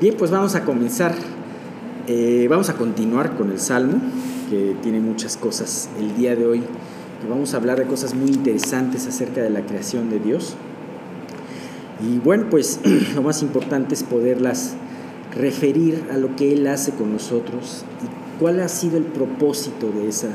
Bien, 0.00 0.14
pues 0.16 0.30
vamos 0.30 0.54
a 0.54 0.64
comenzar, 0.64 1.14
eh, 2.06 2.46
vamos 2.48 2.70
a 2.70 2.74
continuar 2.74 3.36
con 3.36 3.50
el 3.50 3.60
Salmo, 3.60 4.00
que 4.48 4.74
tiene 4.82 4.98
muchas 4.98 5.36
cosas 5.36 5.90
el 5.98 6.16
día 6.16 6.34
de 6.34 6.46
hoy. 6.46 6.62
Vamos 7.28 7.52
a 7.52 7.58
hablar 7.58 7.78
de 7.78 7.84
cosas 7.84 8.14
muy 8.14 8.30
interesantes 8.30 9.06
acerca 9.06 9.42
de 9.42 9.50
la 9.50 9.60
creación 9.60 10.08
de 10.08 10.18
Dios. 10.18 10.56
Y 12.02 12.16
bueno, 12.16 12.46
pues 12.48 12.80
lo 13.14 13.20
más 13.20 13.42
importante 13.42 13.92
es 13.92 14.02
poderlas 14.02 14.72
referir 15.36 16.02
a 16.10 16.16
lo 16.16 16.34
que 16.34 16.54
Él 16.54 16.66
hace 16.66 16.92
con 16.92 17.12
nosotros 17.12 17.84
y 18.02 18.40
cuál 18.40 18.60
ha 18.60 18.68
sido 18.68 18.96
el 18.96 19.04
propósito 19.04 19.90
de, 19.90 20.08
esa, 20.08 20.28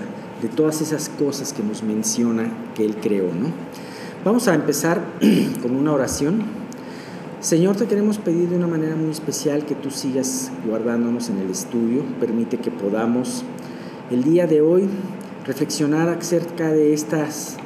de 0.43 0.47
todas 0.47 0.81
esas 0.81 1.09
cosas 1.09 1.53
que 1.53 1.63
nos 1.63 1.81
menciona 1.81 2.51
que 2.75 2.85
Él 2.85 2.97
creó. 2.97 3.33
¿no? 3.33 3.47
Vamos 4.23 4.47
a 4.47 4.53
empezar 4.53 5.01
con 5.63 5.75
una 5.75 5.91
oración 5.91 6.64
Señor, 7.45 7.75
te 7.75 7.85
queremos 7.85 8.17
pedir 8.17 8.49
de 8.49 8.55
una 8.55 8.65
manera 8.65 8.95
muy 8.95 9.11
especial 9.11 9.67
que 9.67 9.75
tú 9.75 9.91
sigas 9.91 10.51
guardándonos 10.67 11.29
en 11.29 11.37
el 11.37 11.51
estudio. 11.51 12.01
Permite 12.19 12.57
que 12.57 12.71
podamos 12.71 13.43
el 14.09 14.23
día 14.23 14.47
de 14.47 14.61
hoy 14.61 14.89
reflexionar 15.45 16.09
acerca 16.09 16.71
de 16.71 16.95
estas, 16.95 17.57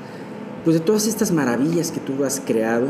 pues 0.66 0.78
de 0.78 0.82
todas 0.82 1.08
estas 1.08 1.32
maravillas 1.32 1.94
que 1.94 2.02
tú 2.02 2.26
has 2.26 2.42
creado 2.42 2.88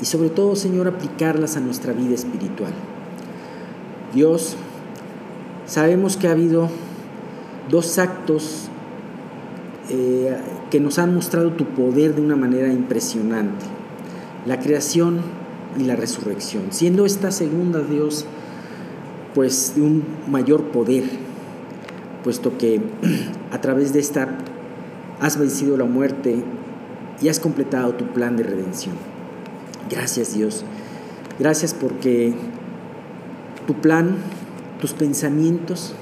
y 0.00 0.04
sobre 0.04 0.30
todo, 0.30 0.54
Señor, 0.54 0.86
aplicarlas 0.86 1.56
a 1.56 1.60
nuestra 1.60 1.92
vida 1.92 2.14
espiritual. 2.14 2.72
Dios, 4.14 4.54
sabemos 5.66 6.16
que 6.16 6.28
ha 6.28 6.30
habido 6.30 6.68
dos 7.68 7.98
actos 7.98 8.68
eh, 9.88 10.36
que 10.70 10.78
nos 10.78 11.00
han 11.00 11.12
mostrado 11.16 11.50
tu 11.50 11.64
poder 11.64 12.14
de 12.14 12.22
una 12.22 12.36
manera 12.36 12.72
impresionante. 12.72 13.66
La 14.46 14.60
creación 14.60 15.39
y 15.78 15.84
la 15.84 15.96
resurrección, 15.96 16.64
siendo 16.70 17.06
esta 17.06 17.30
segunda 17.30 17.80
Dios 17.80 18.26
pues 19.34 19.74
de 19.76 19.82
un 19.82 20.04
mayor 20.28 20.64
poder, 20.64 21.04
puesto 22.24 22.58
que 22.58 22.80
a 23.52 23.60
través 23.60 23.92
de 23.92 24.00
esta 24.00 24.38
has 25.20 25.38
vencido 25.38 25.76
la 25.76 25.84
muerte 25.84 26.42
y 27.20 27.28
has 27.28 27.38
completado 27.38 27.94
tu 27.94 28.06
plan 28.06 28.36
de 28.36 28.42
redención. 28.42 28.94
Gracias 29.88 30.34
Dios, 30.34 30.64
gracias 31.38 31.74
porque 31.74 32.34
tu 33.66 33.74
plan, 33.74 34.16
tus 34.80 34.92
pensamientos 34.92 35.94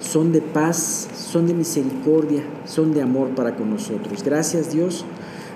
son 0.00 0.32
de 0.32 0.42
paz, 0.42 1.08
son 1.14 1.46
de 1.46 1.54
misericordia, 1.54 2.42
son 2.66 2.92
de 2.92 3.02
amor 3.02 3.30
para 3.30 3.56
con 3.56 3.70
nosotros. 3.70 4.22
Gracias 4.22 4.72
Dios, 4.72 5.04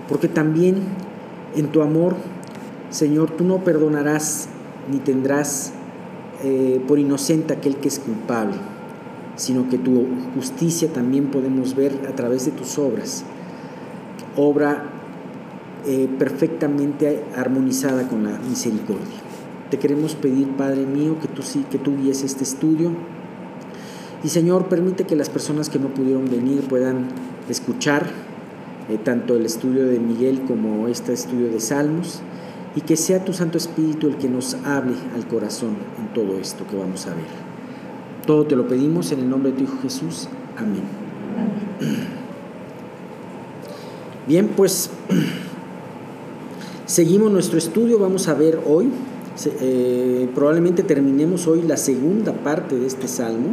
porque 0.09 0.29
también 0.29 0.77
en 1.57 1.67
tu 1.69 1.83
amor 1.83 2.17
Señor, 2.91 3.31
tú 3.31 3.45
no 3.45 3.63
perdonarás 3.63 4.49
ni 4.91 4.99
tendrás 4.99 5.73
eh, 6.43 6.83
por 6.89 6.99
inocente 6.99 7.55
aquel 7.55 7.77
que 7.77 7.87
es 7.87 8.01
culpable, 8.01 8.57
sino 9.37 9.69
que 9.69 9.79
tu 9.79 10.07
justicia 10.35 10.93
también 10.93 11.27
podemos 11.27 11.77
ver 11.77 11.93
a 12.09 12.17
través 12.17 12.47
de 12.47 12.51
tus 12.51 12.79
obras, 12.79 13.25
obra 14.37 14.85
eh, 15.87 16.09
perfectamente 16.19 17.23
armonizada 17.37 18.09
con 18.09 18.25
la 18.25 18.39
misericordia. 18.49 19.21
Te 19.71 19.79
queremos 19.79 20.17
pedir, 20.17 20.49
Padre 20.57 20.85
mío, 20.85 21.17
que 21.21 21.29
tú 21.29 21.43
sí, 21.43 21.65
que 21.71 21.79
tú 21.79 21.97
guíes 21.97 22.25
este 22.25 22.43
estudio. 22.43 22.91
Y 24.25 24.31
Señor, 24.31 24.67
permite 24.67 25.05
que 25.05 25.15
las 25.15 25.29
personas 25.29 25.71
que 25.71 25.79
no 25.79 25.95
pudieron 25.95 26.29
venir 26.29 26.63
puedan 26.63 27.07
escuchar 27.49 28.07
eh, 28.89 28.99
tanto 28.99 29.37
el 29.37 29.47
estudio 29.47 29.87
de 29.87 30.01
Miguel 30.01 30.43
como 30.43 30.89
este 30.89 31.13
estudio 31.13 31.49
de 31.51 31.61
Salmos 31.61 32.21
y 32.75 32.83
que 32.83 32.97
sea 32.97 33.25
tu 33.25 33.33
Santo 33.33 33.59
Espíritu 33.59 34.07
el 34.07 34.17
que 34.17 34.29
nos 34.29 34.55
hable 34.65 34.95
al 35.15 35.27
corazón 35.27 35.77
en 35.99 36.13
todo 36.15 36.39
esto 36.39 36.65
que 36.69 36.77
vamos 36.77 37.07
a 37.07 37.11
ver. 37.11 37.25
Todo 38.27 38.47
te 38.47 38.55
lo 38.55 38.69
pedimos 38.69 39.11
en 39.13 39.21
el 39.21 39.31
nombre 39.31 39.51
de 39.51 39.59
tu 39.59 39.65
Hijo 39.65 39.79
Jesús. 39.83 40.29
Amén. 40.57 40.83
Bien, 44.29 44.49
pues 44.49 44.91
seguimos 46.87 47.33
nuestro 47.33 47.59
estudio, 47.59 47.99
vamos 47.99 48.29
a 48.29 48.35
ver 48.35 48.61
hoy, 48.65 48.91
eh, 49.61 50.29
probablemente 50.35 50.83
terminemos 50.83 51.47
hoy 51.49 51.63
la 51.63 51.77
segunda 51.77 52.33
parte 52.33 52.79
de 52.79 52.87
este 52.87 53.09
salmo. 53.09 53.49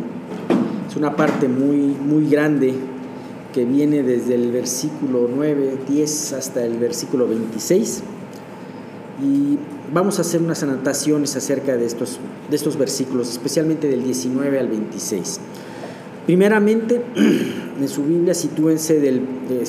Es 0.88 0.96
una 0.96 1.16
parte 1.16 1.48
muy, 1.48 1.78
muy 1.78 2.30
grande 2.30 2.76
que 3.54 3.66
viene 3.66 4.04
desde 4.04 4.36
el 4.36 4.52
versículo 4.52 5.28
9, 5.34 5.80
10 5.90 6.34
hasta 6.34 6.64
el 6.64 6.78
versículo 6.78 7.28
26 7.28 8.04
y 9.22 9.58
vamos 9.94 10.20
a 10.20 10.22
hacer 10.22 10.42
unas 10.42 10.62
anotaciones 10.62 11.36
acerca 11.36 11.76
de 11.76 11.86
estos, 11.86 12.20
de 12.50 12.56
estos 12.56 12.78
versículos, 12.78 13.30
especialmente 13.30 13.88
del 13.88 14.04
19 14.04 14.60
al 14.60 14.68
26. 14.68 15.40
Primeramente, 16.26 17.02
en 17.16 17.88
su 17.88 18.04
Biblia 18.04 18.34
sitúense 18.34 19.00
del 19.00 19.22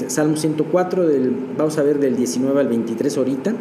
Salmo 0.08 0.36
104, 0.36 1.06
del, 1.06 1.34
vamos 1.56 1.78
a 1.78 1.82
ver 1.82 1.98
del 1.98 2.16
19 2.16 2.60
al 2.60 2.68
23 2.68 3.16
ahorita. 3.16 3.54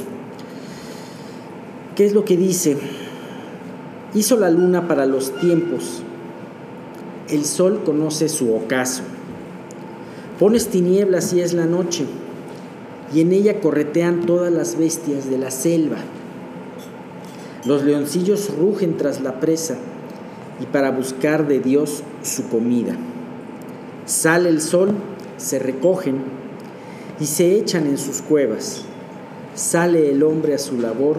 ¿Qué 1.95 2.05
es 2.05 2.13
lo 2.13 2.25
que 2.25 2.35
dice? 2.35 2.77
Hizo 4.13 4.37
la 4.37 4.49
luna 4.49 4.87
para 4.87 5.05
los 5.05 5.35
tiempos, 5.39 6.01
el 7.29 7.45
sol 7.45 7.81
conoce 7.85 8.29
su 8.29 8.53
ocaso. 8.53 9.03
Pones 10.37 10.67
tinieblas 10.67 11.33
y 11.33 11.41
es 11.41 11.53
la 11.53 11.65
noche 11.65 12.05
y 13.13 13.21
en 13.21 13.31
ella 13.31 13.59
corretean 13.59 14.25
todas 14.25 14.51
las 14.51 14.77
bestias 14.77 15.29
de 15.29 15.37
la 15.37 15.51
selva. 15.51 15.97
Los 17.65 17.83
leoncillos 17.83 18.55
rugen 18.57 18.97
tras 18.97 19.21
la 19.21 19.39
presa 19.39 19.77
y 20.59 20.65
para 20.65 20.91
buscar 20.91 21.47
de 21.47 21.59
Dios 21.59 22.03
su 22.23 22.47
comida. 22.49 22.95
Sale 24.05 24.49
el 24.49 24.61
sol, 24.61 24.91
se 25.37 25.59
recogen 25.59 26.21
y 27.19 27.25
se 27.25 27.55
echan 27.55 27.87
en 27.87 27.97
sus 27.97 28.21
cuevas. 28.21 28.83
Sale 29.55 30.11
el 30.11 30.23
hombre 30.23 30.53
a 30.53 30.59
su 30.59 30.77
labor 30.77 31.17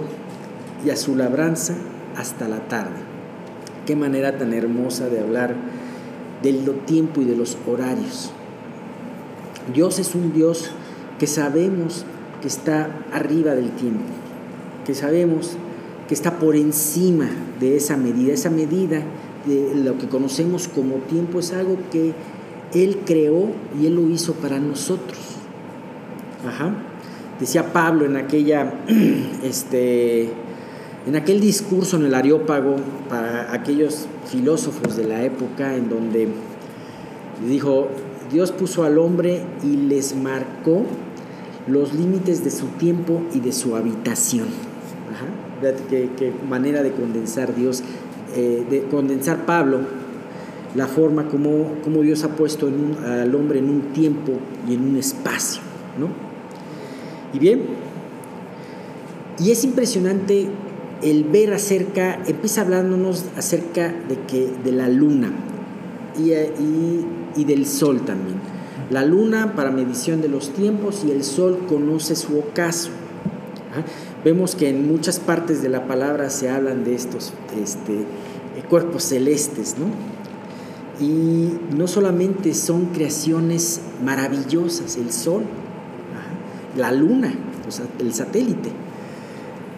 y 0.84 0.90
a 0.90 0.96
su 0.96 1.16
labranza 1.16 1.74
hasta 2.16 2.48
la 2.48 2.68
tarde. 2.68 2.96
Qué 3.86 3.96
manera 3.96 4.38
tan 4.38 4.52
hermosa 4.52 5.08
de 5.08 5.20
hablar 5.20 5.54
del 6.42 6.64
tiempo 6.86 7.20
y 7.20 7.24
de 7.24 7.36
los 7.36 7.56
horarios. 7.66 8.30
Dios 9.74 9.98
es 9.98 10.14
un 10.14 10.32
Dios 10.32 10.70
que 11.18 11.26
sabemos 11.26 12.04
que 12.40 12.48
está 12.48 12.90
arriba 13.12 13.54
del 13.54 13.70
tiempo, 13.70 14.04
que 14.86 14.94
sabemos 14.94 15.56
que 16.08 16.14
está 16.14 16.38
por 16.38 16.56
encima 16.56 17.28
de 17.60 17.76
esa 17.76 17.96
medida. 17.96 18.32
Esa 18.32 18.50
medida 18.50 19.02
de 19.46 19.74
lo 19.74 19.98
que 19.98 20.08
conocemos 20.08 20.68
como 20.68 20.96
tiempo 20.96 21.38
es 21.38 21.52
algo 21.52 21.76
que 21.92 22.12
Él 22.74 23.00
creó 23.04 23.50
y 23.80 23.86
Él 23.86 23.96
lo 23.96 24.08
hizo 24.08 24.34
para 24.34 24.58
nosotros. 24.58 25.18
Decía 27.38 27.72
Pablo 27.72 28.04
en 28.06 28.16
aquella, 28.16 28.72
este, 29.44 30.30
en 31.06 31.16
aquel 31.16 31.40
discurso 31.40 31.96
en 31.96 32.06
el 32.06 32.14
Areópago 32.14 32.76
para 33.08 33.52
aquellos 33.52 34.06
filósofos 34.26 34.96
de 34.96 35.04
la 35.04 35.22
época 35.24 35.76
en 35.76 35.88
donde 35.88 36.28
dijo, 37.46 37.88
Dios 38.32 38.50
puso 38.50 38.84
al 38.84 38.98
hombre 38.98 39.42
y 39.62 39.76
les 39.76 40.16
marcó 40.16 40.84
los 41.68 41.94
límites 41.94 42.44
de 42.44 42.50
su 42.50 42.66
tiempo 42.66 43.22
y 43.34 43.40
de 43.40 43.52
su 43.52 43.76
habitación. 43.76 44.48
Ajá. 45.12 45.74
Qué, 45.88 46.32
manera 46.48 46.82
de 46.82 46.92
condensar 46.92 47.54
Dios, 47.54 47.82
eh, 48.36 48.64
de 48.68 48.82
condensar 48.84 49.44
Pablo, 49.44 49.80
la 50.74 50.86
forma 50.86 51.28
como, 51.28 52.02
Dios 52.02 52.24
ha 52.24 52.36
puesto 52.36 52.68
al 53.04 53.34
hombre 53.34 53.58
en 53.58 53.68
un 53.68 53.80
tiempo 53.92 54.32
y 54.68 54.74
en 54.74 54.84
un 54.84 54.96
espacio. 54.96 55.62
¿no? 55.98 56.08
Y 57.32 57.38
bien, 57.38 57.62
y 59.38 59.50
es 59.50 59.64
impresionante 59.64 60.48
el 61.02 61.24
ver 61.24 61.54
acerca, 61.54 62.22
empieza 62.26 62.62
hablándonos 62.62 63.24
acerca 63.36 63.94
de, 64.08 64.18
que, 64.26 64.48
de 64.64 64.72
la 64.72 64.88
luna 64.88 65.30
y, 66.18 66.32
y, 66.32 67.06
y 67.36 67.44
del 67.44 67.66
sol 67.66 68.00
también 68.00 68.57
la 68.90 69.04
luna 69.04 69.54
para 69.54 69.70
medición 69.70 70.22
de 70.22 70.28
los 70.28 70.50
tiempos 70.50 71.04
y 71.06 71.10
el 71.10 71.22
sol 71.22 71.58
conoce 71.68 72.16
su 72.16 72.38
ocaso. 72.38 72.90
Vemos 74.24 74.54
que 74.54 74.68
en 74.70 74.90
muchas 74.90 75.20
partes 75.20 75.62
de 75.62 75.68
la 75.68 75.86
palabra 75.86 76.30
se 76.30 76.48
hablan 76.48 76.84
de 76.84 76.94
estos 76.94 77.32
este, 77.62 77.92
eh, 77.92 78.04
cuerpos 78.68 79.04
celestes, 79.04 79.76
¿no? 79.78 79.86
Y 81.04 81.52
no 81.76 81.86
solamente 81.86 82.54
son 82.54 82.86
creaciones 82.86 83.80
maravillosas, 84.04 84.96
el 84.96 85.12
sol, 85.12 85.42
la 86.76 86.90
luna, 86.90 87.32
el 88.00 88.14
satélite, 88.14 88.70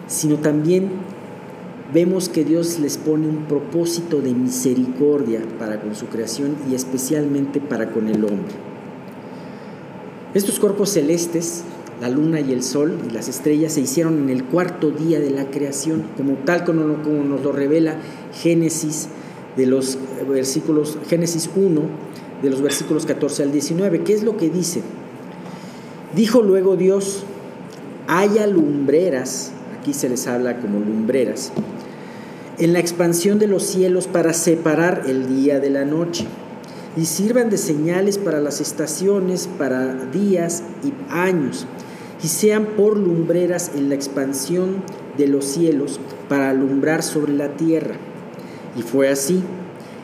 sino 0.07 0.37
también 0.37 0.89
vemos 1.93 2.27
que 2.27 2.43
Dios 2.43 2.79
les 2.79 2.97
pone 2.97 3.27
un 3.27 3.45
propósito 3.45 4.21
de 4.21 4.33
misericordia 4.33 5.41
para 5.59 5.79
con 5.79 5.93
su 5.95 6.07
creación 6.07 6.55
y 6.69 6.73
especialmente 6.73 7.59
para 7.59 7.91
con 7.91 8.07
el 8.07 8.23
hombre. 8.25 8.70
Estos 10.33 10.59
cuerpos 10.59 10.91
celestes 10.91 11.63
la 12.01 12.09
luna 12.09 12.39
y 12.39 12.51
el 12.51 12.63
sol 12.63 12.97
y 13.07 13.13
las 13.13 13.27
estrellas 13.27 13.73
se 13.73 13.81
hicieron 13.81 14.17
en 14.23 14.29
el 14.31 14.43
cuarto 14.43 14.89
día 14.89 15.19
de 15.19 15.29
la 15.29 15.51
creación, 15.51 16.03
como 16.17 16.33
tal 16.33 16.63
como, 16.63 16.83
nos 16.83 17.43
lo 17.43 17.51
revela 17.51 17.97
Génesis 18.33 19.07
de 19.55 19.67
los 19.67 19.99
versículos 20.27 20.97
Génesis 21.07 21.47
1 21.55 21.81
de 22.41 22.49
los 22.49 22.63
versículos 22.63 23.05
14 23.05 23.43
al 23.43 23.51
19. 23.51 24.01
¿Qué 24.01 24.13
es 24.13 24.23
lo 24.23 24.35
que 24.35 24.49
dice? 24.49 24.81
Dijo 26.15 26.41
luego 26.41 26.75
Dios, 26.75 27.23
haya 28.07 28.47
lumbreras, 28.47 29.51
aquí 29.79 29.93
se 29.93 30.09
les 30.09 30.25
habla 30.25 30.59
como 30.59 30.79
lumbreras, 30.79 31.51
en 32.57 32.73
la 32.73 32.79
expansión 32.79 33.37
de 33.37 33.45
los 33.45 33.61
cielos 33.63 34.07
para 34.07 34.33
separar 34.33 35.03
el 35.05 35.27
día 35.27 35.59
de 35.59 35.69
la 35.69 35.85
noche 35.85 36.25
y 36.97 37.05
sirvan 37.05 37.49
de 37.49 37.57
señales 37.57 38.17
para 38.17 38.41
las 38.41 38.59
estaciones, 38.59 39.47
para 39.57 39.93
días 40.05 40.63
y 40.83 40.93
años, 41.09 41.65
y 42.23 42.27
sean 42.27 42.65
por 42.77 42.97
lumbreras 42.97 43.71
en 43.75 43.89
la 43.89 43.95
expansión 43.95 44.83
de 45.17 45.27
los 45.27 45.45
cielos 45.45 45.99
para 46.27 46.49
alumbrar 46.49 47.01
sobre 47.01 47.33
la 47.33 47.55
tierra. 47.55 47.95
Y 48.77 48.81
fue 48.81 49.09
así, 49.09 49.41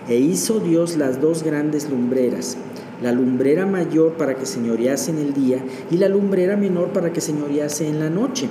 e 0.08 0.18
hizo 0.18 0.60
Dios 0.60 0.98
las 0.98 1.20
dos 1.20 1.44
grandes 1.44 1.90
lumbreras, 1.90 2.58
la 3.02 3.12
lumbrera 3.12 3.66
mayor 3.66 4.14
para 4.14 4.36
que 4.36 4.46
señorease 4.46 5.12
en 5.12 5.20
el 5.20 5.34
día 5.34 5.64
y 5.92 5.98
la 5.98 6.08
lumbrera 6.08 6.56
menor 6.56 6.94
para 6.94 7.12
que 7.12 7.22
señorease 7.22 7.88
en 7.88 8.00
la 8.00 8.10
noche. 8.10 8.48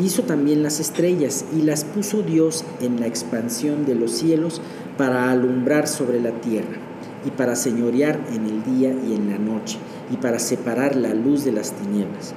Hizo 0.00 0.22
también 0.22 0.62
las 0.62 0.78
estrellas 0.80 1.44
y 1.56 1.62
las 1.62 1.84
puso 1.84 2.22
Dios 2.22 2.64
en 2.80 3.00
la 3.00 3.06
expansión 3.06 3.86
de 3.86 3.94
los 3.94 4.12
cielos 4.12 4.60
para 4.96 5.30
alumbrar 5.30 5.88
sobre 5.88 6.20
la 6.20 6.32
tierra 6.40 6.87
y 7.24 7.30
para 7.30 7.56
señorear 7.56 8.20
en 8.32 8.46
el 8.46 8.64
día 8.64 8.92
y 8.92 9.14
en 9.14 9.30
la 9.30 9.38
noche 9.38 9.78
y 10.12 10.16
para 10.16 10.38
separar 10.38 10.96
la 10.96 11.14
luz 11.14 11.44
de 11.44 11.52
las 11.52 11.72
tinieblas. 11.72 12.34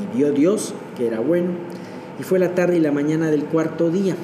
Y 0.00 0.16
vio 0.16 0.32
Dios 0.32 0.74
que 0.96 1.06
era 1.06 1.20
bueno 1.20 1.50
y 2.18 2.22
fue 2.22 2.38
la 2.38 2.54
tarde 2.54 2.76
y 2.76 2.80
la 2.80 2.92
mañana 2.92 3.30
del 3.30 3.44
cuarto 3.44 3.90
día. 3.90 4.14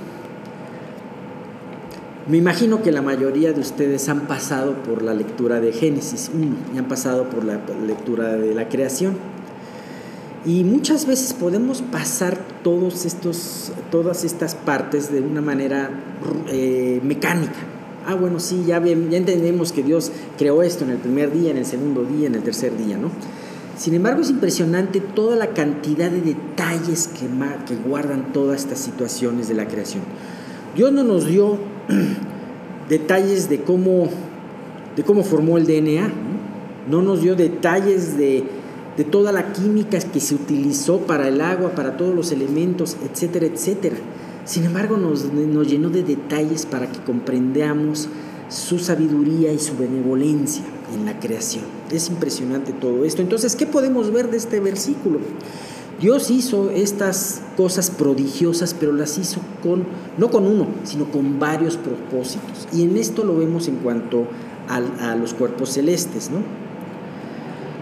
Me 2.29 2.39
imagino 2.39 2.83
que 2.83 2.91
la 2.91 3.03
mayoría 3.03 3.53
de 3.53 3.61
ustedes 3.61 4.09
han 4.09 4.23
pasado 4.23 4.75
por 4.83 5.03
la 5.03 5.15
lectura 5.15 5.61
de 5.61 5.73
Génesis 5.73 6.31
1 6.35 6.47
y 6.75 6.79
han 6.79 6.89
pasado 6.89 7.31
por 7.31 7.45
la 7.45 7.61
lectura 7.87 8.33
de 8.33 8.53
la 8.53 8.69
creación. 8.69 9.17
Y 10.45 10.65
muchas 10.65 11.07
veces 11.07 11.33
podemos 11.35 11.83
pasar 11.83 12.39
todos 12.63 13.05
estos, 13.05 13.73
todas 13.91 14.25
estas 14.25 14.55
partes 14.55 15.13
de 15.13 15.21
una 15.21 15.41
manera 15.41 15.91
eh, 16.49 17.01
mecánica. 17.03 17.76
Ah, 18.07 18.15
bueno, 18.15 18.41
sí, 18.41 18.65
ya, 18.67 18.83
ya 18.85 19.17
entendemos 19.17 19.73
que 19.73 19.83
Dios 19.83 20.13
creó 20.39 20.63
esto 20.63 20.85
en 20.85 20.91
el 20.91 20.99
primer 20.99 21.33
día, 21.33 21.51
en 21.51 21.57
el 21.57 21.67
segundo 21.67 22.05
día, 22.05 22.27
en 22.27 22.35
el 22.35 22.43
tercer 22.43 22.77
día, 22.77 22.97
¿no? 22.97 23.11
Sin 23.77 23.95
embargo, 23.95 24.23
es 24.23 24.31
impresionante 24.31 25.01
toda 25.01 25.37
la 25.37 25.49
cantidad 25.49 26.11
de 26.11 26.23
detalles 26.23 27.09
que, 27.09 27.27
que 27.67 27.77
guardan 27.83 28.33
todas 28.33 28.63
estas 28.63 28.79
situaciones 28.79 29.49
de 29.49 29.55
la 29.55 29.69
creación. 29.69 30.03
Dios 30.75 30.93
no 30.93 31.05
nos 31.05 31.27
dio 31.27 31.59
detalles 32.89 33.49
de 33.51 33.61
cómo, 33.63 34.09
de 34.97 35.03
cómo 35.03 35.25
formó 35.25 35.59
el 35.59 35.67
DNA, 35.67 36.11
no 36.89 37.03
nos 37.03 37.21
dio 37.21 37.35
detalles 37.35 38.17
de 38.17 38.45
de 38.97 39.05
toda 39.05 39.31
la 39.31 39.53
química 39.53 39.99
que 39.99 40.21
se 40.21 40.35
utilizó 40.35 41.01
para 41.01 41.29
el 41.29 41.41
agua, 41.41 41.71
para 41.71 41.97
todos 41.97 42.15
los 42.15 42.33
elementos, 42.33 42.97
etcétera, 43.05 43.47
etcétera. 43.47 43.97
Sin 44.47 44.63
embargo, 44.63 44.97
nos, 44.97 45.25
llenó 45.69 45.91
de 45.91 46.05
detalles 46.05 46.67
para 46.67 46.91
que 46.91 47.01
comprendamos 47.01 48.09
su 48.49 48.79
sabiduría 48.79 49.53
y 49.53 49.59
su 49.59 49.77
benevolencia 49.77 50.63
en 50.95 51.05
la 51.05 51.19
creación. 51.19 51.65
Es 51.91 52.09
impresionante 52.09 52.73
todo 52.73 53.05
esto. 53.05 53.23
Entonces, 53.23 53.57
¿qué 53.57 53.67
podemos 53.67 54.13
ver 54.13 54.31
de 54.31 54.37
este 54.37 54.61
versículo? 54.61 55.19
Dios 56.01 56.31
hizo 56.31 56.71
estas 56.71 57.43
cosas 57.57 57.91
prodigiosas, 57.91 58.73
pero 58.73 58.93
las 58.93 59.19
hizo 59.19 59.41
con, 59.65 59.85
no 60.17 60.31
con 60.31 60.47
uno, 60.47 60.69
sino 60.85 61.11
con 61.11 61.41
varios 61.41 61.77
propósitos. 61.77 62.69
Y 62.73 62.83
en 62.83 62.97
esto 62.99 63.25
lo 63.25 63.37
vemos 63.37 63.67
en 63.67 63.77
cuanto 63.77 64.29
a, 64.69 65.11
a 65.11 65.17
los 65.17 65.35
cuerpos 65.35 65.71
celestes, 65.71 66.31
¿no? 66.31 66.39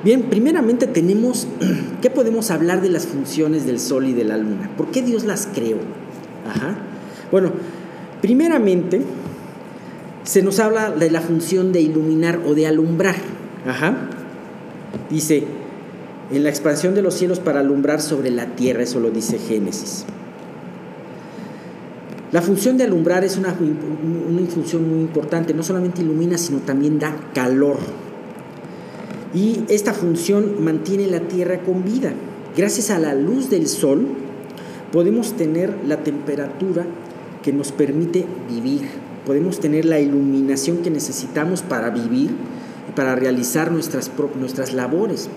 Bien, 0.02 0.22
primeramente 0.30 0.86
tenemos, 0.86 1.46
¿qué 2.00 2.08
podemos 2.08 2.50
hablar 2.50 2.80
de 2.80 2.88
las 2.88 3.06
funciones 3.06 3.66
del 3.66 3.78
Sol 3.80 4.06
y 4.06 4.14
de 4.14 4.24
la 4.24 4.38
Luna? 4.38 4.70
¿Por 4.78 4.90
qué 4.90 5.02
Dios 5.02 5.24
las 5.24 5.46
creó? 5.52 5.78
Ajá. 6.46 6.76
Bueno, 7.30 7.52
primeramente 8.20 9.02
se 10.24 10.42
nos 10.42 10.58
habla 10.60 10.90
de 10.90 11.10
la 11.10 11.20
función 11.20 11.72
de 11.72 11.80
iluminar 11.80 12.40
o 12.46 12.54
de 12.54 12.66
alumbrar. 12.66 13.16
Ajá. 13.66 14.08
Dice, 15.10 15.44
en 16.30 16.42
la 16.42 16.50
expansión 16.50 16.94
de 16.94 17.02
los 17.02 17.14
cielos 17.14 17.40
para 17.40 17.60
alumbrar 17.60 18.00
sobre 18.00 18.30
la 18.30 18.46
tierra, 18.56 18.82
eso 18.82 19.00
lo 19.00 19.10
dice 19.10 19.38
Génesis. 19.38 20.04
La 22.32 22.42
función 22.42 22.76
de 22.76 22.84
alumbrar 22.84 23.22
es 23.24 23.36
una, 23.36 23.54
una 23.54 24.46
función 24.48 24.88
muy 24.88 25.00
importante, 25.00 25.54
no 25.54 25.62
solamente 25.62 26.02
ilumina, 26.02 26.36
sino 26.36 26.58
también 26.58 26.98
da 26.98 27.14
calor 27.32 27.78
y 29.34 29.64
esta 29.68 29.92
función 29.92 30.62
mantiene 30.62 31.08
la 31.08 31.20
Tierra 31.20 31.60
con 31.60 31.84
vida. 31.84 32.12
Gracias 32.56 32.90
a 32.90 33.00
la 33.00 33.14
luz 33.14 33.50
del 33.50 33.66
Sol 33.66 34.06
podemos 34.94 35.32
tener 35.32 35.74
la 35.88 36.04
temperatura 36.04 36.86
que 37.42 37.52
nos 37.52 37.72
permite 37.72 38.24
vivir, 38.48 38.82
podemos 39.26 39.58
tener 39.58 39.86
la 39.86 39.98
iluminación 39.98 40.78
que 40.84 40.90
necesitamos 40.90 41.62
para 41.62 41.90
vivir 41.90 42.30
y 42.88 42.92
para 42.94 43.16
realizar 43.16 43.72
nuestras, 43.72 44.12
nuestras 44.38 44.72
labores. 44.72 45.28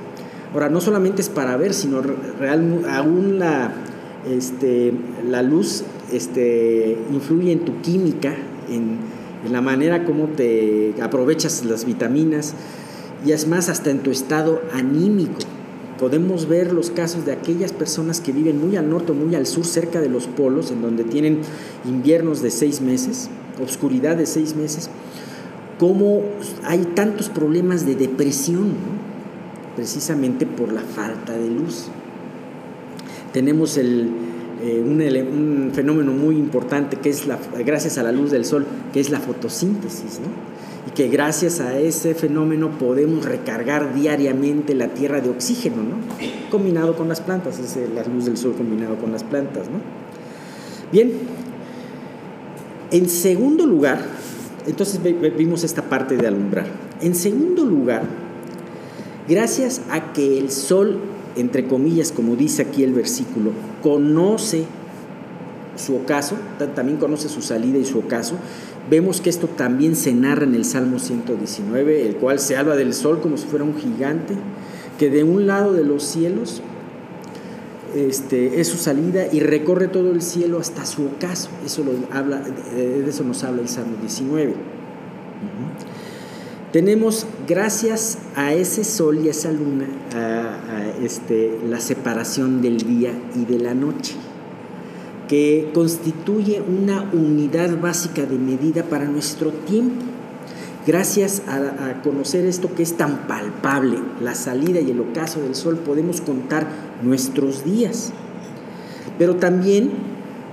Ahora, 0.53 0.69
no 0.69 0.79
solamente 0.79 1.23
es 1.23 1.29
para 1.29 1.57
ver, 1.57 1.73
sino 1.73 2.03
real, 2.03 2.83
aún 2.87 3.39
la, 3.39 3.73
este, 4.29 4.93
la 5.27 5.41
luz 5.41 5.83
este, 6.13 6.95
influye 7.11 7.51
en 7.51 7.65
tu 7.65 7.81
química, 7.81 8.35
en, 8.69 8.99
en 9.43 9.53
la 9.53 9.61
manera 9.61 10.05
como 10.05 10.27
te 10.27 10.93
aprovechas 11.01 11.65
las 11.65 11.83
vitaminas, 11.83 12.53
y 13.25 13.31
es 13.31 13.47
más, 13.47 13.69
hasta 13.69 13.89
en 13.89 14.01
tu 14.01 14.11
estado 14.11 14.61
anímico. 14.71 15.39
Podemos 15.99 16.47
ver 16.47 16.73
los 16.73 16.91
casos 16.91 17.25
de 17.25 17.31
aquellas 17.31 17.71
personas 17.71 18.21
que 18.21 18.31
viven 18.31 18.59
muy 18.59 18.75
al 18.77 18.89
norte 18.89 19.13
o 19.13 19.15
muy 19.15 19.33
al 19.35 19.47
sur, 19.47 19.65
cerca 19.65 19.99
de 19.99 20.09
los 20.09 20.27
polos, 20.27 20.69
en 20.71 20.81
donde 20.81 21.03
tienen 21.03 21.39
inviernos 21.85 22.41
de 22.41 22.51
seis 22.51 22.81
meses, 22.81 23.29
oscuridad 23.63 24.15
de 24.15 24.27
seis 24.27 24.55
meses, 24.55 24.89
cómo 25.79 26.21
hay 26.63 26.79
tantos 26.95 27.29
problemas 27.29 27.85
de 27.85 27.95
depresión, 27.95 28.73
precisamente 29.75 30.45
por 30.45 30.71
la 30.71 30.81
falta 30.81 31.33
de 31.33 31.49
luz. 31.49 31.85
Tenemos 33.33 33.77
eh, 33.77 33.83
un, 33.83 35.01
un, 35.01 35.71
fenómeno 35.73 36.13
muy 36.13 36.35
importante 36.35 36.97
que 36.97 37.09
es 37.09 37.27
la, 37.27 37.39
gracias 37.65 37.97
a 37.97 38.03
la 38.03 38.11
luz 38.11 38.31
del 38.31 38.45
sol, 38.45 38.65
que 38.93 38.99
es 38.99 39.09
la 39.09 39.19
fotosíntesis, 39.19 40.19
¿no? 40.19 40.57
Y 40.87 40.91
que 40.91 41.09
gracias 41.09 41.59
a 41.59 41.77
ese 41.77 42.15
fenómeno 42.15 42.77
podemos 42.77 43.25
recargar 43.25 43.93
diariamente 43.93 44.73
la 44.73 44.87
tierra 44.89 45.19
de 45.19 45.29
oxígeno, 45.29 45.83
¿no? 45.83 45.97
Combinado 46.49 46.95
con 46.95 47.09
las 47.09 47.19
plantas, 47.19 47.59
es 47.59 47.77
la 47.93 48.03
luz 48.03 48.25
del 48.25 48.37
sol 48.37 48.53
combinado 48.57 48.95
con 48.95 49.11
las 49.11 49.23
plantas, 49.23 49.67
¿no? 49.69 49.79
Bien, 50.91 51.11
en 52.91 53.09
segundo 53.09 53.65
lugar, 53.65 53.99
entonces 54.65 55.01
vimos 55.37 55.63
esta 55.63 55.81
parte 55.81 56.15
de 56.15 56.27
alumbrar. 56.27 56.67
En 57.01 57.15
segundo 57.15 57.65
lugar, 57.65 58.03
gracias 59.27 59.81
a 59.89 60.13
que 60.13 60.37
el 60.37 60.51
sol, 60.51 60.99
entre 61.35 61.67
comillas, 61.67 62.13
como 62.13 62.35
dice 62.37 62.61
aquí 62.61 62.83
el 62.83 62.93
versículo, 62.93 63.51
conoce 63.83 64.63
su 65.75 65.95
ocaso, 65.95 66.37
también 66.75 66.97
conoce 66.97 67.27
su 67.29 67.41
salida 67.41 67.77
y 67.77 67.85
su 67.85 67.99
ocaso, 67.99 68.35
Vemos 68.89 69.19
que 69.19 69.29
esto 69.29 69.47
también 69.47 69.95
se 69.95 70.13
narra 70.13 70.45
en 70.45 70.55
el 70.55 70.63
Salmo 70.63 70.99
119, 70.99 72.07
el 72.07 72.15
cual 72.15 72.39
se 72.39 72.55
habla 72.55 72.75
del 72.75 72.93
sol 72.93 73.19
como 73.21 73.35
si 73.35 73.45
fuera 73.45 73.65
un 73.65 73.75
gigante, 73.75 74.33
que 74.97 75.09
de 75.09 75.23
un 75.23 75.45
lado 75.45 75.73
de 75.73 75.83
los 75.83 76.03
cielos 76.03 76.61
este, 77.95 78.61
es 78.61 78.67
su 78.67 78.77
salida 78.77 79.27
y 79.31 79.41
recorre 79.41 79.87
todo 79.89 80.11
el 80.11 80.21
cielo 80.21 80.59
hasta 80.59 80.85
su 80.85 81.05
ocaso. 81.05 81.49
Eso 81.65 81.83
lo 81.83 81.91
habla, 82.15 82.39
de 82.39 83.07
eso 83.07 83.23
nos 83.23 83.43
habla 83.43 83.61
el 83.61 83.67
Salmo 83.67 83.97
19. 83.99 84.53
Tenemos, 86.71 87.25
gracias 87.47 88.19
a 88.35 88.53
ese 88.53 88.83
sol 88.83 89.19
y 89.23 89.27
a 89.27 89.31
esa 89.31 89.51
luna, 89.51 89.87
este, 91.01 91.59
la 91.67 91.79
separación 91.81 92.61
del 92.61 92.77
día 92.77 93.11
y 93.35 93.45
de 93.45 93.59
la 93.59 93.73
noche 93.73 94.15
que 95.27 95.69
constituye 95.73 96.61
una 96.61 97.09
unidad 97.13 97.79
básica 97.79 98.25
de 98.25 98.37
medida 98.37 98.83
para 98.83 99.05
nuestro 99.05 99.51
tiempo. 99.51 100.03
Gracias 100.85 101.41
a, 101.47 102.01
conocer 102.01 102.45
esto 102.45 102.73
que 102.73 102.83
es 102.83 102.93
tan 102.95 103.27
palpable, 103.27 103.99
la 104.21 104.35
salida 104.35 104.79
y 104.79 104.91
el 104.91 105.01
ocaso 105.01 105.41
del 105.41 105.53
sol, 105.53 105.77
podemos 105.77 106.21
contar 106.21 106.67
nuestros 107.03 107.65
días. 107.65 108.13
Pero 109.19 109.35
también 109.35 109.91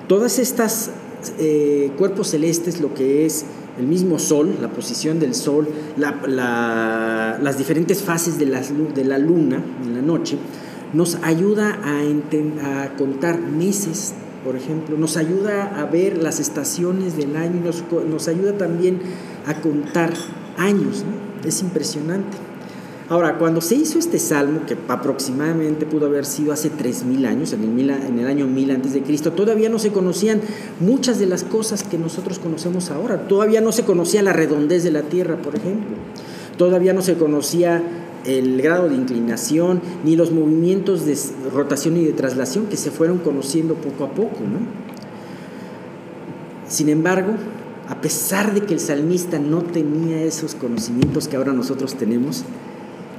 todas 0.08 0.40
estas 0.40 0.90
eh, 1.38 1.92
cuerpos 1.96 2.30
celestes, 2.30 2.80
lo 2.80 2.94
que 2.94 3.26
es 3.26 3.44
el 3.78 3.86
mismo 3.86 4.18
sol, 4.18 4.56
la 4.60 4.70
posición 4.70 5.20
del 5.20 5.36
sol, 5.36 5.68
las 5.96 7.58
diferentes 7.58 8.02
fases 8.02 8.36
de 8.36 8.46
la, 8.46 9.18
luna 9.18 9.62
en 9.84 9.94
la 9.94 10.02
noche, 10.02 10.36
nos 10.92 11.16
ayuda 11.22 11.78
a, 11.84 12.00
a 12.84 12.96
contar 12.96 13.40
meses, 13.40 14.14
por 14.44 14.56
ejemplo, 14.56 14.96
nos 14.98 15.16
ayuda 15.16 15.80
a 15.80 15.86
ver 15.86 16.18
las 16.18 16.38
estaciones 16.38 17.16
del 17.16 17.36
año, 17.36 17.60
nos, 17.64 17.82
nos 18.08 18.28
ayuda 18.28 18.58
también 18.58 19.00
a 19.46 19.60
contar 19.60 20.12
años, 20.58 21.04
es 21.44 21.62
impresionante. 21.62 22.36
Ahora, 23.08 23.36
cuando 23.36 23.60
se 23.60 23.74
hizo 23.74 23.98
este 23.98 24.18
salmo, 24.18 24.60
que 24.66 24.78
aproximadamente 24.88 25.84
pudo 25.84 26.06
haber 26.06 26.24
sido 26.24 26.52
hace 26.52 26.70
3.000 26.70 27.26
años, 27.26 27.52
en 27.52 27.62
el, 27.62 27.90
en 27.90 28.18
el 28.18 28.26
año 28.26 28.46
1000 28.46 28.70
antes 28.70 28.94
de 28.94 29.02
Cristo, 29.02 29.32
todavía 29.32 29.68
no 29.68 29.78
se 29.78 29.92
conocían 29.92 30.40
muchas 30.80 31.18
de 31.18 31.26
las 31.26 31.44
cosas 31.44 31.82
que 31.82 31.98
nosotros 31.98 32.38
conocemos 32.38 32.90
ahora. 32.90 33.28
Todavía 33.28 33.60
no 33.60 33.72
se 33.72 33.84
conocía 33.84 34.22
la 34.22 34.32
redondez 34.32 34.84
de 34.84 34.90
la 34.90 35.02
tierra, 35.02 35.36
por 35.36 35.54
ejemplo. 35.54 35.96
Todavía 36.56 36.94
no 36.94 37.02
se 37.02 37.14
conocía 37.14 37.82
el 38.24 38.60
grado 38.62 38.88
de 38.88 38.94
inclinación, 38.94 39.80
ni 40.04 40.16
los 40.16 40.32
movimientos 40.32 41.04
de 41.06 41.16
rotación 41.52 41.96
y 41.96 42.04
de 42.04 42.12
traslación 42.12 42.66
que 42.66 42.76
se 42.76 42.90
fueron 42.90 43.18
conociendo 43.18 43.74
poco 43.74 44.04
a 44.04 44.10
poco. 44.10 44.38
Sin 46.68 46.88
embargo, 46.88 47.34
a 47.88 48.00
pesar 48.00 48.54
de 48.54 48.62
que 48.62 48.74
el 48.74 48.80
salmista 48.80 49.38
no 49.38 49.62
tenía 49.62 50.22
esos 50.22 50.54
conocimientos 50.54 51.28
que 51.28 51.36
ahora 51.36 51.52
nosotros 51.52 51.94
tenemos, 51.94 52.44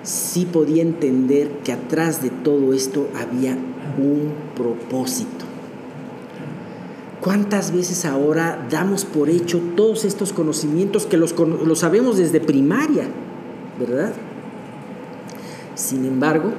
sí 0.04 0.46
podía 0.46 0.82
entender 0.82 1.50
que 1.64 1.72
atrás 1.72 2.22
de 2.22 2.30
todo 2.30 2.74
esto 2.74 3.08
había 3.16 3.54
un 3.98 4.32
propósito. 4.56 5.46
¿Cuántas 7.22 7.72
veces 7.72 8.06
ahora 8.06 8.68
damos 8.70 9.06
por 9.06 9.30
hecho 9.30 9.60
todos 9.76 10.06
estos 10.06 10.32
conocimientos 10.32 11.06
que 11.06 11.18
los, 11.18 11.34
los 11.38 11.80
sabemos 11.80 12.18
desde 12.18 12.40
primaria, 12.40 13.06
verdad? 13.80 14.14
Sin 15.76 16.06
embargo, 16.06 16.52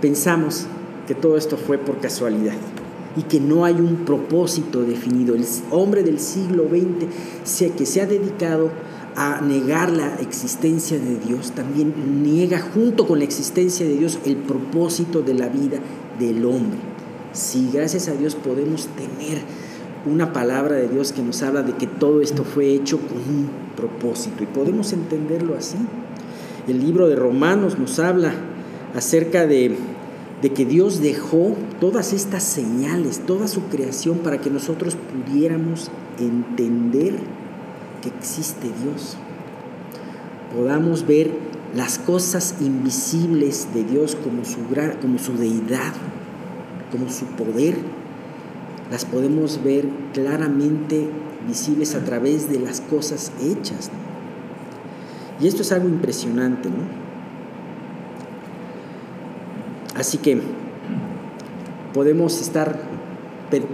pensamos 0.00 0.66
que 1.06 1.14
todo 1.14 1.36
esto 1.36 1.56
fue 1.56 1.78
por 1.78 1.98
casualidad 1.98 2.54
y 3.16 3.22
que 3.22 3.40
no 3.40 3.64
hay 3.64 3.74
un 3.74 4.04
propósito 4.06 4.82
definido. 4.82 5.34
El 5.34 5.44
hombre 5.70 6.02
del 6.02 6.18
siglo 6.18 6.64
XX 6.68 7.70
que 7.76 7.86
se 7.86 8.00
ha 8.00 8.06
dedicado 8.06 8.70
a 9.14 9.42
negar 9.42 9.90
la 9.90 10.14
existencia 10.16 10.98
de 10.98 11.18
Dios, 11.18 11.52
también 11.52 12.22
niega 12.22 12.60
junto 12.60 13.06
con 13.06 13.18
la 13.18 13.24
existencia 13.24 13.86
de 13.86 13.96
Dios 13.98 14.18
el 14.24 14.36
propósito 14.36 15.20
de 15.20 15.34
la 15.34 15.48
vida 15.48 15.78
del 16.18 16.44
hombre. 16.46 16.78
Si 17.32 17.70
gracias 17.70 18.08
a 18.08 18.12
Dios 18.12 18.34
podemos 18.34 18.88
tener 18.88 19.42
una 20.06 20.32
palabra 20.32 20.76
de 20.76 20.88
Dios 20.88 21.12
que 21.12 21.22
nos 21.22 21.42
habla 21.42 21.62
de 21.62 21.74
que 21.74 21.86
todo 21.86 22.22
esto 22.22 22.44
fue 22.44 22.72
hecho 22.72 22.98
con 22.98 23.18
un 23.18 23.50
propósito 23.76 24.42
y 24.42 24.46
podemos 24.46 24.92
entenderlo 24.92 25.56
así. 25.56 25.76
El 26.68 26.78
libro 26.78 27.08
de 27.08 27.16
Romanos 27.16 27.76
nos 27.76 27.98
habla 27.98 28.34
acerca 28.94 29.48
de, 29.48 29.76
que 30.54 30.64
Dios 30.64 31.00
dejó 31.00 31.56
todas 31.80 32.12
estas 32.12 32.44
señales, 32.44 33.20
toda 33.26 33.48
su 33.48 33.62
creación 33.62 34.18
para 34.18 34.40
que 34.40 34.48
nosotros 34.48 34.96
pudiéramos 34.96 35.90
entender 36.20 37.14
que 38.00 38.10
existe 38.10 38.68
Dios. 38.82 39.16
Podamos 40.54 41.04
ver 41.04 41.32
las 41.74 41.98
cosas 41.98 42.54
invisibles 42.60 43.68
de 43.74 43.82
Dios 43.82 44.16
como 44.16 44.44
su, 44.44 44.58
como 45.00 45.18
su 45.18 45.36
deidad, 45.36 45.94
como 46.92 47.08
su 47.08 47.24
poder. 47.24 47.74
Las 48.88 49.04
podemos 49.04 49.64
ver 49.64 49.88
claramente 50.12 51.08
visibles 51.48 51.96
a 51.96 52.04
través 52.04 52.48
de 52.48 52.60
las 52.60 52.80
cosas 52.80 53.32
hechas. 53.42 53.90
Y 55.42 55.48
esto 55.48 55.62
es 55.62 55.72
algo 55.72 55.88
impresionante, 55.88 56.68
¿no? 56.68 56.84
Así 59.96 60.18
que 60.18 60.40
podemos 61.92 62.40
estar, 62.40 62.78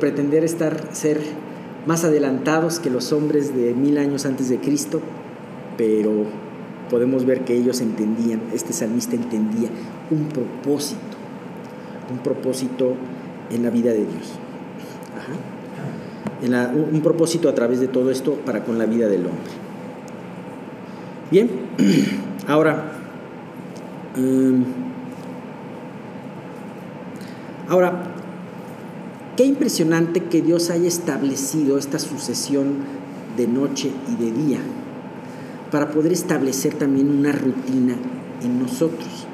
pretender 0.01 0.45
estar, 0.45 0.89
ser 0.93 1.21
más 1.87 2.05
adelantados 2.05 2.81
que 2.81 2.89
los 2.89 3.13
hombres 3.13 3.55
de 3.55 3.75
mil 3.75 3.99
años 3.99 4.25
antes 4.25 4.49
de 4.49 4.59
Cristo, 4.59 5.01
pero 5.77 6.25
podemos 6.91 7.27
ver 7.27 7.45
que 7.45 7.55
ellos 7.55 7.83
entendían, 7.83 8.41
este 8.55 8.73
salmista 8.73 9.15
entendía 9.15 9.69
un 10.11 10.29
propósito, 10.29 11.17
un 12.11 12.19
propósito 12.19 12.95
en 13.51 13.63
la 13.63 13.71
vida 13.71 13.91
de 13.93 14.07
Dios. 14.07 14.39
un 16.93 17.01
propósito 17.03 17.49
a 17.49 17.55
través 17.55 17.79
de 17.79 17.89
todo 17.89 18.11
esto 18.11 18.35
para 18.47 18.65
con 18.65 18.79
la 18.79 18.87
vida 18.87 19.07
del 19.09 19.27
hombre. 19.27 19.68
Bien, 21.30 21.50
ahora, 22.47 22.92
em, 24.16 24.64
ahora, 27.68 28.08
Qué 29.38 29.44
impresionante 29.44 30.25
que 30.25 30.42
Dios 30.42 30.68
haya 30.68 30.88
establecido 30.88 31.78
esta 31.78 32.00
sucesión 32.00 32.78
de 33.37 33.47
noche 33.47 33.92
y 34.11 34.16
de 34.20 34.32
día 34.32 34.58
para 35.70 35.92
poder 35.92 36.11
establecer 36.11 36.75
también 36.75 37.08
una 37.08 37.30
rutina 37.30 37.94
en 38.42 38.58
nosotros. 38.58 39.28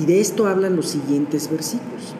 Y 0.00 0.06
de 0.06 0.20
esto 0.20 0.46
hablan 0.46 0.76
los 0.76 0.86
siguientes 0.86 1.50
versículos. 1.50 2.14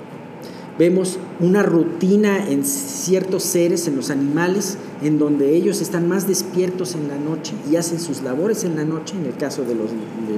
Vemos 0.79 1.19
una 1.39 1.63
rutina 1.63 2.49
en 2.49 2.65
ciertos 2.65 3.45
seres, 3.45 3.87
en 3.87 3.95
los 3.95 4.11
animales, 4.11 4.77
en 5.03 5.19
donde 5.19 5.55
ellos 5.55 5.81
están 5.81 6.09
más 6.09 6.27
despiertos 6.27 6.97
en 6.97 7.07
la 7.07 7.17
noche 7.17 7.55
y 7.71 7.77
hacen 7.77 8.01
sus 8.01 8.23
labores 8.23 8.65
en 8.65 8.75
la 8.75 8.85
noche, 8.85 9.15
en 9.17 9.27
el 9.27 9.37
caso 9.37 9.63
de 9.63 9.77
los 9.77 9.91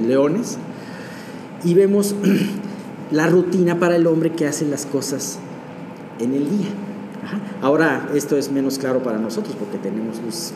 leones. 0.05 0.59
Y 1.63 1.73
vemos 1.73 2.13
la 3.11 3.25
rutina 3.27 3.79
para 3.79 3.95
el 3.95 4.05
hombre 4.05 4.33
que 4.33 4.45
hace 4.45 4.65
las 4.65 4.85
cosas 4.85 5.39
en 6.19 6.33
el 6.35 6.49
día. 6.49 6.69
Ahora 7.61 8.09
esto 8.13 8.37
es 8.37 8.51
menos 8.51 8.77
claro 8.77 9.01
para 9.01 9.17
nosotros 9.17 9.55
porque 9.57 9.79
tenemos 9.79 10.21
luz 10.23 10.51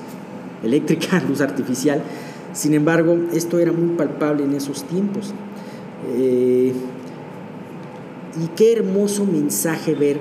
eléctrica, 0.64 1.20
luz 1.28 1.42
artificial. 1.42 2.04
Sin 2.54 2.76
embargo, 2.76 3.18
esto 3.34 3.58
era 3.58 3.72
muy 3.72 3.96
palpable 3.96 4.44
en 4.44 4.54
esos 4.54 4.84
tiempos. 4.84 5.34
Eh, 6.14 6.74
y 8.40 8.48
qué 8.56 8.74
hermoso 8.74 9.26
mensaje 9.26 9.96
ver 9.96 10.20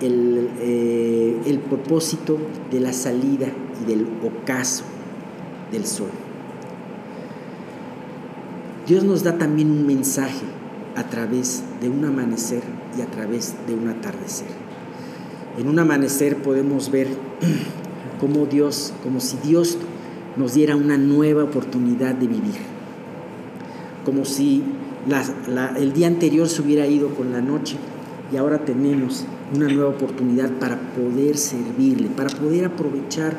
el, 0.00 0.50
eh, 0.60 1.40
el 1.46 1.58
propósito 1.58 2.38
de 2.70 2.80
la 2.80 2.92
salida 2.92 3.48
y 3.82 3.90
del 3.90 4.06
ocaso 4.22 4.84
del 5.72 5.86
sol. 5.86 6.10
Dios 8.86 9.02
nos 9.02 9.22
da 9.22 9.38
también 9.38 9.70
un 9.70 9.86
mensaje 9.86 10.44
a 10.94 11.04
través 11.04 11.62
de 11.80 11.88
un 11.88 12.04
amanecer 12.04 12.62
y 12.96 13.00
a 13.00 13.06
través 13.06 13.54
de 13.66 13.74
un 13.74 13.88
atardecer. 13.88 14.48
En 15.58 15.68
un 15.68 15.78
amanecer 15.78 16.36
podemos 16.42 16.90
ver 16.90 17.08
como 18.20 18.46
Dios, 18.46 18.92
como 19.02 19.20
si 19.20 19.36
Dios 19.38 19.78
nos 20.36 20.54
diera 20.54 20.76
una 20.76 20.98
nueva 20.98 21.44
oportunidad 21.44 22.14
de 22.14 22.26
vivir, 22.26 22.56
como 24.04 24.24
si 24.24 24.62
el 25.76 25.92
día 25.92 26.06
anterior 26.06 26.48
se 26.48 26.62
hubiera 26.62 26.86
ido 26.86 27.14
con 27.14 27.32
la 27.32 27.40
noche 27.40 27.76
y 28.32 28.36
ahora 28.36 28.64
tenemos 28.64 29.26
una 29.54 29.68
nueva 29.68 29.90
oportunidad 29.90 30.50
para 30.52 30.78
poder 30.92 31.36
servirle, 31.36 32.08
para 32.08 32.30
poder 32.30 32.64
aprovechar 32.64 33.34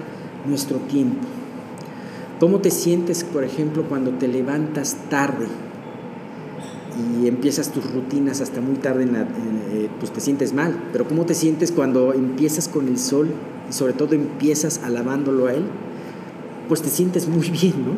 nuestro 0.48 0.78
tiempo. 0.78 1.26
¿Cómo 2.40 2.60
te 2.60 2.70
sientes, 2.70 3.24
por 3.24 3.44
ejemplo, 3.44 3.84
cuando 3.84 4.12
te 4.12 4.28
levantas 4.28 4.98
tarde 5.10 5.48
y 6.98 7.28
empiezas 7.28 7.72
tus 7.72 7.92
rutinas 7.92 8.42
hasta 8.42 8.62
muy 8.62 8.76
tarde, 8.76 9.04
en 9.04 9.16
eh, 9.16 9.90
pues 10.00 10.12
te 10.12 10.22
sientes 10.22 10.54
mal. 10.54 10.90
Pero 10.92 11.08
¿cómo 11.08 11.26
te 11.26 11.34
sientes 11.34 11.72
cuando 11.72 12.14
empiezas 12.14 12.68
con 12.68 12.88
el 12.88 12.98
sol 12.98 13.30
y 13.70 13.74
sobre 13.74 13.94
todo 13.94 14.14
empiezas 14.16 14.82
alabándolo 14.84 15.48
a 15.48 15.54
Él? 15.54 15.64
Pues 16.68 16.82
te 16.82 16.90
sientes 16.90 17.28
muy 17.28 17.50
bien, 17.50 17.86
¿no? 17.86 17.92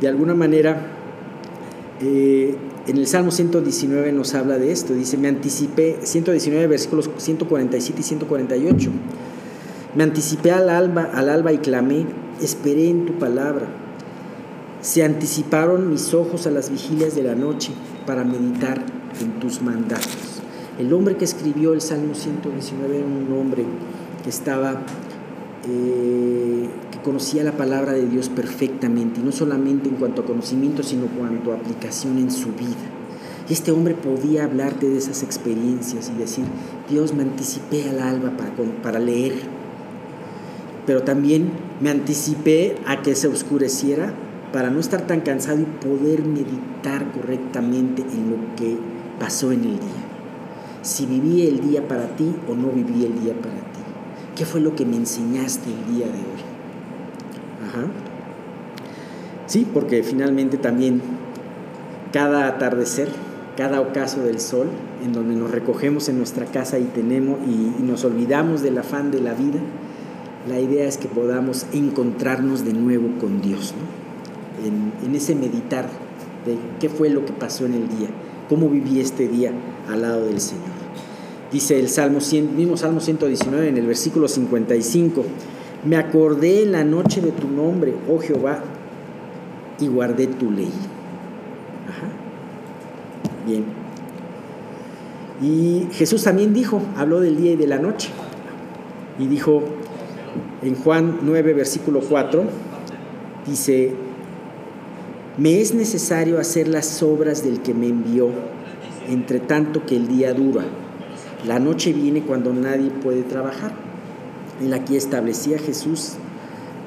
De 0.00 0.08
alguna 0.08 0.34
manera, 0.34 0.95
eh, 2.00 2.56
en 2.86 2.96
el 2.96 3.06
Salmo 3.06 3.30
119 3.30 4.12
nos 4.12 4.34
habla 4.34 4.58
de 4.58 4.72
esto. 4.72 4.94
Dice, 4.94 5.16
me 5.16 5.28
anticipé, 5.28 5.98
119 6.02 6.66
versículos 6.66 7.10
147 7.16 8.00
y 8.00 8.02
148. 8.02 8.90
Me 9.94 10.02
anticipé 10.02 10.50
al 10.50 10.68
alba, 10.68 11.10
al 11.12 11.28
alba 11.28 11.52
y 11.52 11.58
clamé, 11.58 12.06
esperé 12.40 12.90
en 12.90 13.06
tu 13.06 13.14
palabra 13.14 13.66
se 14.86 15.02
anticiparon 15.02 15.90
mis 15.90 16.14
ojos 16.14 16.46
a 16.46 16.50
las 16.52 16.70
vigilias 16.70 17.16
de 17.16 17.24
la 17.24 17.34
noche 17.34 17.72
para 18.06 18.22
meditar 18.22 18.80
en 19.20 19.40
tus 19.40 19.60
mandatos. 19.60 20.40
El 20.78 20.92
hombre 20.92 21.16
que 21.16 21.24
escribió 21.24 21.72
el 21.72 21.80
Salmo 21.80 22.14
119 22.14 22.98
era 22.98 23.04
un 23.04 23.32
hombre 23.36 23.64
que 24.22 24.30
estaba, 24.30 24.82
eh, 25.68 26.68
que 26.90 26.98
conocía 27.00 27.44
la 27.44 27.52
palabra 27.52 27.92
de 27.92 28.06
Dios 28.06 28.28
perfectamente, 28.28 29.20
y 29.20 29.24
no 29.24 29.32
solamente 29.32 29.88
en 29.88 29.96
cuanto 29.96 30.22
a 30.22 30.24
conocimiento, 30.24 30.82
sino 30.82 31.06
cuanto 31.06 31.52
a 31.52 31.56
aplicación 31.56 32.18
en 32.18 32.30
su 32.30 32.52
vida. 32.52 32.76
Y 33.48 33.52
este 33.52 33.70
hombre 33.70 33.94
podía 33.94 34.44
hablarte 34.44 34.88
de 34.88 34.98
esas 34.98 35.22
experiencias 35.22 36.10
y 36.14 36.18
decir, 36.18 36.44
Dios 36.88 37.14
me 37.14 37.22
anticipé 37.22 37.88
al 37.88 38.00
alba 38.00 38.36
para, 38.36 38.50
para 38.82 38.98
leer, 38.98 39.34
pero 40.84 41.02
también 41.02 41.50
me 41.80 41.90
anticipé 41.90 42.76
a 42.86 43.02
que 43.02 43.14
se 43.14 43.28
oscureciera 43.28 44.14
para 44.52 44.70
no 44.70 44.80
estar 44.80 45.06
tan 45.06 45.20
cansado 45.20 45.60
y 45.60 45.64
poder 45.64 46.24
meditar 46.24 47.12
correctamente 47.12 48.02
en 48.02 48.30
lo 48.30 48.56
que 48.56 48.76
pasó 49.18 49.52
en 49.52 49.64
el 49.64 49.72
día. 49.72 50.06
Si 50.82 51.04
viví 51.06 51.46
el 51.46 51.60
día 51.60 51.86
para 51.86 52.16
ti 52.16 52.32
o 52.48 52.54
no 52.54 52.68
viví 52.68 53.04
el 53.04 53.20
día 53.20 53.34
para 53.34 53.56
ti. 53.56 53.65
¿Qué 54.36 54.44
fue 54.44 54.60
lo 54.60 54.76
que 54.76 54.84
me 54.84 54.96
enseñaste 54.96 55.70
el 55.70 55.96
día 55.96 56.06
de 56.06 56.12
hoy? 56.12 56.42
Ajá. 57.66 57.86
Sí, 59.46 59.66
porque 59.72 60.02
finalmente 60.02 60.58
también 60.58 61.00
cada 62.12 62.46
atardecer, 62.46 63.08
cada 63.56 63.80
ocaso 63.80 64.22
del 64.22 64.38
sol, 64.38 64.68
en 65.02 65.14
donde 65.14 65.36
nos 65.36 65.50
recogemos 65.50 66.10
en 66.10 66.18
nuestra 66.18 66.44
casa 66.44 66.78
y 66.78 66.84
tenemos 66.84 67.38
y, 67.46 67.82
nos 67.82 68.04
olvidamos 68.04 68.62
del 68.62 68.76
afán 68.76 69.10
de 69.10 69.20
la 69.20 69.32
vida, 69.32 69.60
la 70.46 70.60
idea 70.60 70.86
es 70.86 70.98
que 70.98 71.08
podamos 71.08 71.66
encontrarnos 71.72 72.62
de 72.62 72.74
nuevo 72.74 73.18
con 73.18 73.40
Dios, 73.40 73.72
en, 74.62 74.92
en 75.08 75.14
ese 75.14 75.34
meditar 75.34 75.88
de 76.44 76.58
qué 76.78 76.90
fue 76.90 77.08
lo 77.08 77.24
que 77.24 77.32
pasó 77.32 77.64
en 77.64 77.72
el 77.72 77.88
día, 77.88 78.08
cómo 78.50 78.68
viví 78.68 79.00
este 79.00 79.28
día 79.28 79.52
al 79.88 80.02
lado 80.02 80.26
del 80.26 80.40
Señor. 80.40 80.75
Dice 81.52 81.78
el 81.78 81.88
Salmo 81.88 82.20
100, 82.20 82.56
mismo 82.56 82.76
Salmo 82.76 83.00
119 83.00 83.68
en 83.68 83.78
el 83.78 83.86
versículo 83.86 84.26
55, 84.26 85.24
me 85.84 85.96
acordé 85.96 86.62
en 86.62 86.72
la 86.72 86.82
noche 86.82 87.20
de 87.20 87.30
tu 87.30 87.48
nombre, 87.48 87.94
oh 88.08 88.18
Jehová, 88.18 88.62
y 89.78 89.86
guardé 89.86 90.26
tu 90.26 90.50
ley. 90.50 90.72
Ajá. 91.88 92.08
Bien. 93.46 93.64
Y 95.40 95.86
Jesús 95.92 96.24
también 96.24 96.52
dijo, 96.52 96.82
habló 96.96 97.20
del 97.20 97.36
día 97.36 97.52
y 97.52 97.56
de 97.56 97.66
la 97.66 97.78
noche. 97.78 98.10
Y 99.18 99.26
dijo 99.26 99.62
en 100.62 100.74
Juan 100.74 101.18
9, 101.22 101.52
versículo 101.52 102.00
4, 102.00 102.44
dice, 103.46 103.94
me 105.38 105.60
es 105.60 105.74
necesario 105.74 106.40
hacer 106.40 106.66
las 106.66 107.02
obras 107.02 107.44
del 107.44 107.60
que 107.60 107.74
me 107.74 107.86
envió, 107.86 108.30
entre 109.08 109.38
tanto 109.38 109.84
que 109.86 109.96
el 109.96 110.08
día 110.08 110.34
dura. 110.34 110.64
La 111.46 111.58
noche 111.58 111.92
viene 111.92 112.22
cuando 112.22 112.52
nadie 112.52 112.90
puede 112.90 113.22
trabajar. 113.22 113.72
En 114.60 114.70
la 114.70 114.84
que 114.84 114.96
establecía 114.96 115.58
Jesús 115.58 116.14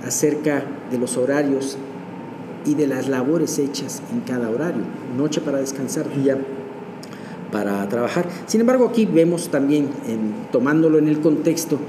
acerca 0.04 0.64
de 0.90 0.98
los 0.98 1.18
horarios 1.18 1.78
y 2.66 2.74
de 2.74 2.88
las 2.88 3.08
labores 3.08 3.60
hechas 3.60 4.02
en 4.12 4.22
cada 4.22 4.50
horario. 4.50 4.84
Noche 5.18 5.40
para 5.42 5.60
descansar, 5.60 6.06
día 6.22 6.38
para 7.52 7.88
trabajar. 7.90 8.28
Sin 8.48 8.62
embargo, 8.62 8.88
aquí 8.88 9.06
vemos 9.06 9.50
también, 9.50 9.90
tomándolo 10.52 10.98
en 10.98 11.08
el 11.08 11.20
contexto, 11.20 11.80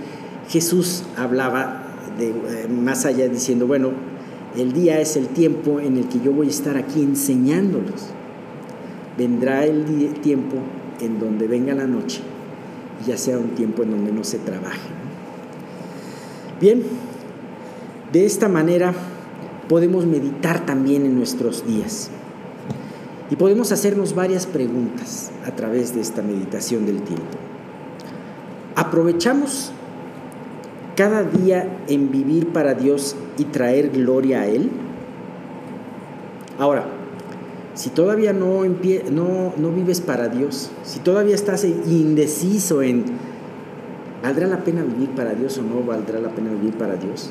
Jesús 0.48 1.04
hablaba 1.16 1.82
de, 2.18 2.28
eh, 2.28 2.68
más 2.68 3.04
allá 3.04 3.28
diciendo, 3.28 3.66
bueno, 3.66 3.90
el 4.56 4.72
día 4.72 5.00
es 5.00 5.16
el 5.16 5.28
tiempo 5.28 5.80
en 5.80 5.96
el 5.96 6.08
que 6.08 6.20
yo 6.20 6.32
voy 6.32 6.48
a 6.48 6.50
estar 6.50 6.76
aquí 6.76 7.02
enseñándolos. 7.02 8.08
Vendrá 9.16 9.64
el 9.64 9.84
tiempo 10.22 10.56
en 11.00 11.20
donde 11.20 11.46
venga 11.46 11.74
la 11.74 11.86
noche, 11.86 12.20
ya 13.06 13.16
sea 13.16 13.38
un 13.38 13.50
tiempo 13.50 13.82
en 13.82 13.90
donde 13.90 14.12
no 14.12 14.24
se 14.24 14.38
trabaje. 14.38 14.88
Bien, 16.60 16.82
de 18.12 18.26
esta 18.26 18.48
manera 18.48 18.92
podemos 19.68 20.04
meditar 20.06 20.66
también 20.66 21.06
en 21.06 21.16
nuestros 21.16 21.66
días 21.66 22.10
y 23.30 23.36
podemos 23.36 23.72
hacernos 23.72 24.14
varias 24.14 24.46
preguntas 24.46 25.30
a 25.46 25.52
través 25.52 25.94
de 25.94 26.00
esta 26.00 26.20
meditación 26.20 26.86
del 26.86 27.02
tiempo. 27.02 27.38
¿Aprovechamos 28.74 29.72
cada 30.96 31.22
día 31.22 31.68
en 31.86 32.10
vivir 32.10 32.48
para 32.48 32.74
Dios 32.74 33.16
y 33.38 33.44
traer 33.44 33.90
gloria 33.90 34.42
a 34.42 34.46
Él? 34.46 34.70
Ahora, 36.58 36.99
si 37.74 37.90
todavía 37.90 38.32
no, 38.32 38.64
no, 38.64 39.54
no 39.56 39.70
vives 39.70 40.00
para 40.00 40.28
Dios, 40.28 40.70
si 40.82 41.00
todavía 41.00 41.34
estás 41.34 41.64
indeciso 41.64 42.82
en, 42.82 43.04
¿valdrá 44.22 44.46
la 44.46 44.64
pena 44.64 44.82
vivir 44.82 45.10
para 45.10 45.34
Dios 45.34 45.58
o 45.58 45.62
no 45.62 45.82
valdrá 45.82 46.20
la 46.20 46.30
pena 46.30 46.50
vivir 46.50 46.74
para 46.74 46.96
Dios? 46.96 47.30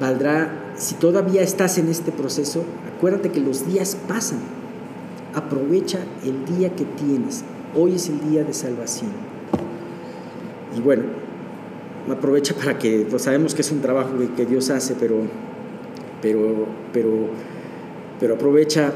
¿Valdrá, 0.00 0.72
si 0.76 0.96
todavía 0.96 1.42
estás 1.42 1.78
en 1.78 1.88
este 1.88 2.12
proceso, 2.12 2.64
acuérdate 2.96 3.30
que 3.30 3.40
los 3.40 3.66
días 3.66 3.96
pasan. 4.08 4.40
Aprovecha 5.34 5.98
el 6.24 6.44
día 6.56 6.74
que 6.74 6.84
tienes. 6.84 7.44
Hoy 7.74 7.94
es 7.94 8.08
el 8.08 8.20
día 8.30 8.44
de 8.44 8.52
salvación. 8.52 9.10
Y 10.76 10.80
bueno, 10.80 11.04
aprovecha 12.12 12.54
para 12.54 12.78
que, 12.78 13.06
pues 13.08 13.22
sabemos 13.22 13.54
que 13.54 13.62
es 13.62 13.70
un 13.70 13.80
trabajo 13.80 14.10
que, 14.36 14.46
Dios 14.46 14.70
hace, 14.70 14.94
pero, 14.94 15.16
pero, 16.20 16.66
pero, 16.92 17.10
pero 18.20 18.34
aprovecha 18.34 18.92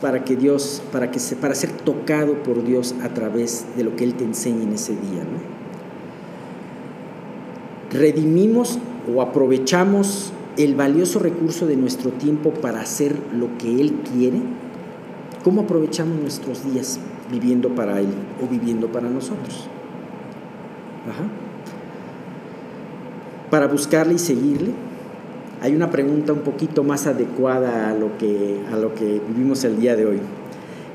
para 0.00 0.24
que 0.24 0.36
Dios, 0.36 0.82
para, 0.92 1.10
que 1.10 1.18
se, 1.18 1.36
para 1.36 1.54
ser 1.54 1.72
tocado 1.72 2.42
por 2.42 2.64
Dios 2.64 2.94
a 3.02 3.10
través 3.10 3.66
de 3.76 3.84
lo 3.84 3.96
que 3.96 4.04
Él 4.04 4.14
te 4.14 4.24
enseña 4.24 4.62
en 4.62 4.72
ese 4.72 4.92
día. 4.92 5.22
Redimimos 7.92 8.78
o 9.12 9.20
aprovechamos 9.20 10.32
el 10.56 10.74
valioso 10.74 11.18
recurso 11.18 11.66
de 11.66 11.76
nuestro 11.76 12.10
tiempo 12.10 12.52
para 12.52 12.80
hacer 12.80 13.16
lo 13.34 13.56
que 13.58 13.80
Él 13.80 13.94
quiere. 14.12 14.40
¿Cómo 15.44 15.62
aprovechamos 15.62 16.18
nuestros 16.18 16.64
días 16.64 17.00
viviendo 17.30 17.74
para 17.74 18.00
Él 18.00 18.08
o 18.42 18.46
viviendo 18.46 18.88
para 18.88 19.08
nosotros? 19.08 19.68
Para 23.50 23.66
buscarle 23.66 24.14
y 24.14 24.18
seguirle? 24.18 24.72
Hay 25.62 25.74
una 25.74 25.90
pregunta 25.90 26.32
un 26.32 26.40
poquito 26.40 26.84
más 26.84 27.06
adecuada 27.06 27.90
a 27.90 27.94
lo 27.94 28.16
que, 28.16 28.60
a 28.72 28.76
lo 28.76 28.94
que 28.94 29.20
vivimos 29.28 29.62
el 29.64 29.78
día 29.78 29.94
de 29.94 30.06
hoy. 30.06 30.18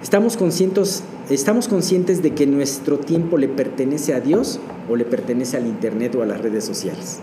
¿Estamos 0.02 0.38
conscientes, 0.38 1.04
¿Estamos 1.30 1.68
conscientes 1.68 2.24
de 2.24 2.34
que 2.34 2.48
nuestro 2.48 2.98
tiempo 2.98 3.38
le 3.38 3.48
pertenece 3.48 4.16
a 4.16 4.22
Dios 4.22 4.60
o 4.90 4.96
le 4.96 5.06
pertenece 5.06 5.58
al 5.58 5.68
Internet 5.68 6.16
o 6.16 6.24
a 6.24 6.26
las 6.26 6.42
redes 6.42 6.64
sociales? 6.64 7.20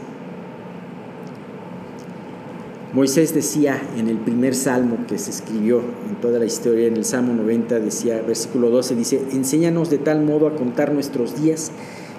Moisés 2.93 3.35
decía 3.35 3.81
en 3.97 4.09
el 4.09 4.19
primer 4.19 4.55
salmo 4.55 4.99
que 5.09 5.19
se 5.19 5.31
escribió 5.31 5.81
en 6.09 6.17
toda 6.21 6.39
la 6.39 6.45
historia, 6.45 6.87
en 6.87 6.97
el 6.97 7.07
Salmo 7.07 7.33
90, 7.33 7.81
decía, 7.81 8.21
versículo 8.21 8.69
12, 8.69 8.95
dice, 8.95 9.23
enséñanos 9.33 9.89
de 9.89 9.99
tal 9.99 10.23
modo 10.23 10.47
a 10.47 10.55
contar 10.55 10.93
nuestros 10.93 11.41
días 11.41 11.73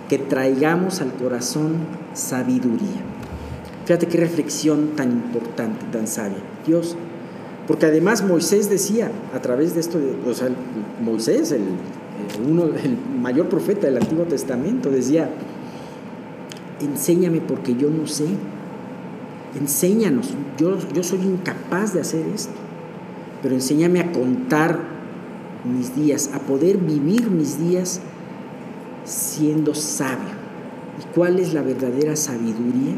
que 0.10 0.18
traigamos 0.18 1.00
al 1.00 1.14
corazón 1.14 1.76
sabiduría. 2.14 3.13
Fíjate 3.86 4.08
qué 4.08 4.18
reflexión 4.18 4.92
tan 4.96 5.12
importante, 5.12 5.86
tan 5.92 6.08
sabia. 6.08 6.38
Dios, 6.66 6.96
porque 7.68 7.86
además 7.86 8.24
Moisés 8.24 8.70
decía, 8.70 9.12
a 9.34 9.40
través 9.40 9.74
de 9.74 9.82
esto, 9.82 10.00
o 10.26 10.34
sea, 10.34 10.50
Moisés, 11.02 11.52
el, 11.52 11.64
uno, 12.48 12.64
el 12.64 12.98
mayor 13.22 13.50
profeta 13.50 13.88
del 13.88 13.98
Antiguo 13.98 14.26
Testamento, 14.26 14.90
decía, 14.90 15.30
enséñame 16.82 17.42
porque 17.42 17.76
yo 17.76 17.90
no 17.90 18.08
sé, 18.08 18.28
enséñanos, 19.60 20.34
yo, 20.58 20.78
yo 20.94 21.04
soy 21.04 21.20
incapaz 21.20 21.94
de 21.94 22.02
hacer 22.02 22.26
esto, 22.34 22.54
pero 23.42 23.54
enséñame 23.54 24.00
a 24.00 24.12
contar 24.12 24.80
mis 25.64 25.96
días, 25.96 26.30
a 26.34 26.40
poder 26.40 26.78
vivir 26.78 27.30
mis 27.30 27.60
días 27.60 28.02
siendo 29.06 29.74
sabio. 29.74 30.44
¿Y 31.00 31.16
cuál 31.16 31.40
es 31.40 31.54
la 31.54 31.62
verdadera 31.62 32.16
sabiduría? 32.16 32.96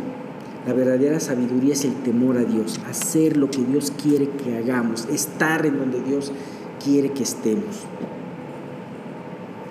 La 0.65 0.73
verdadera 0.73 1.19
sabiduría 1.19 1.73
es 1.73 1.85
el 1.85 1.93
temor 1.93 2.37
a 2.37 2.43
Dios, 2.43 2.79
hacer 2.89 3.37
lo 3.37 3.51
que 3.51 3.63
Dios 3.63 3.91
quiere 4.01 4.29
que 4.29 4.57
hagamos, 4.57 5.07
estar 5.11 5.65
en 5.65 5.77
donde 5.77 6.01
Dios 6.01 6.31
quiere 6.83 7.11
que 7.11 7.23
estemos. 7.23 7.83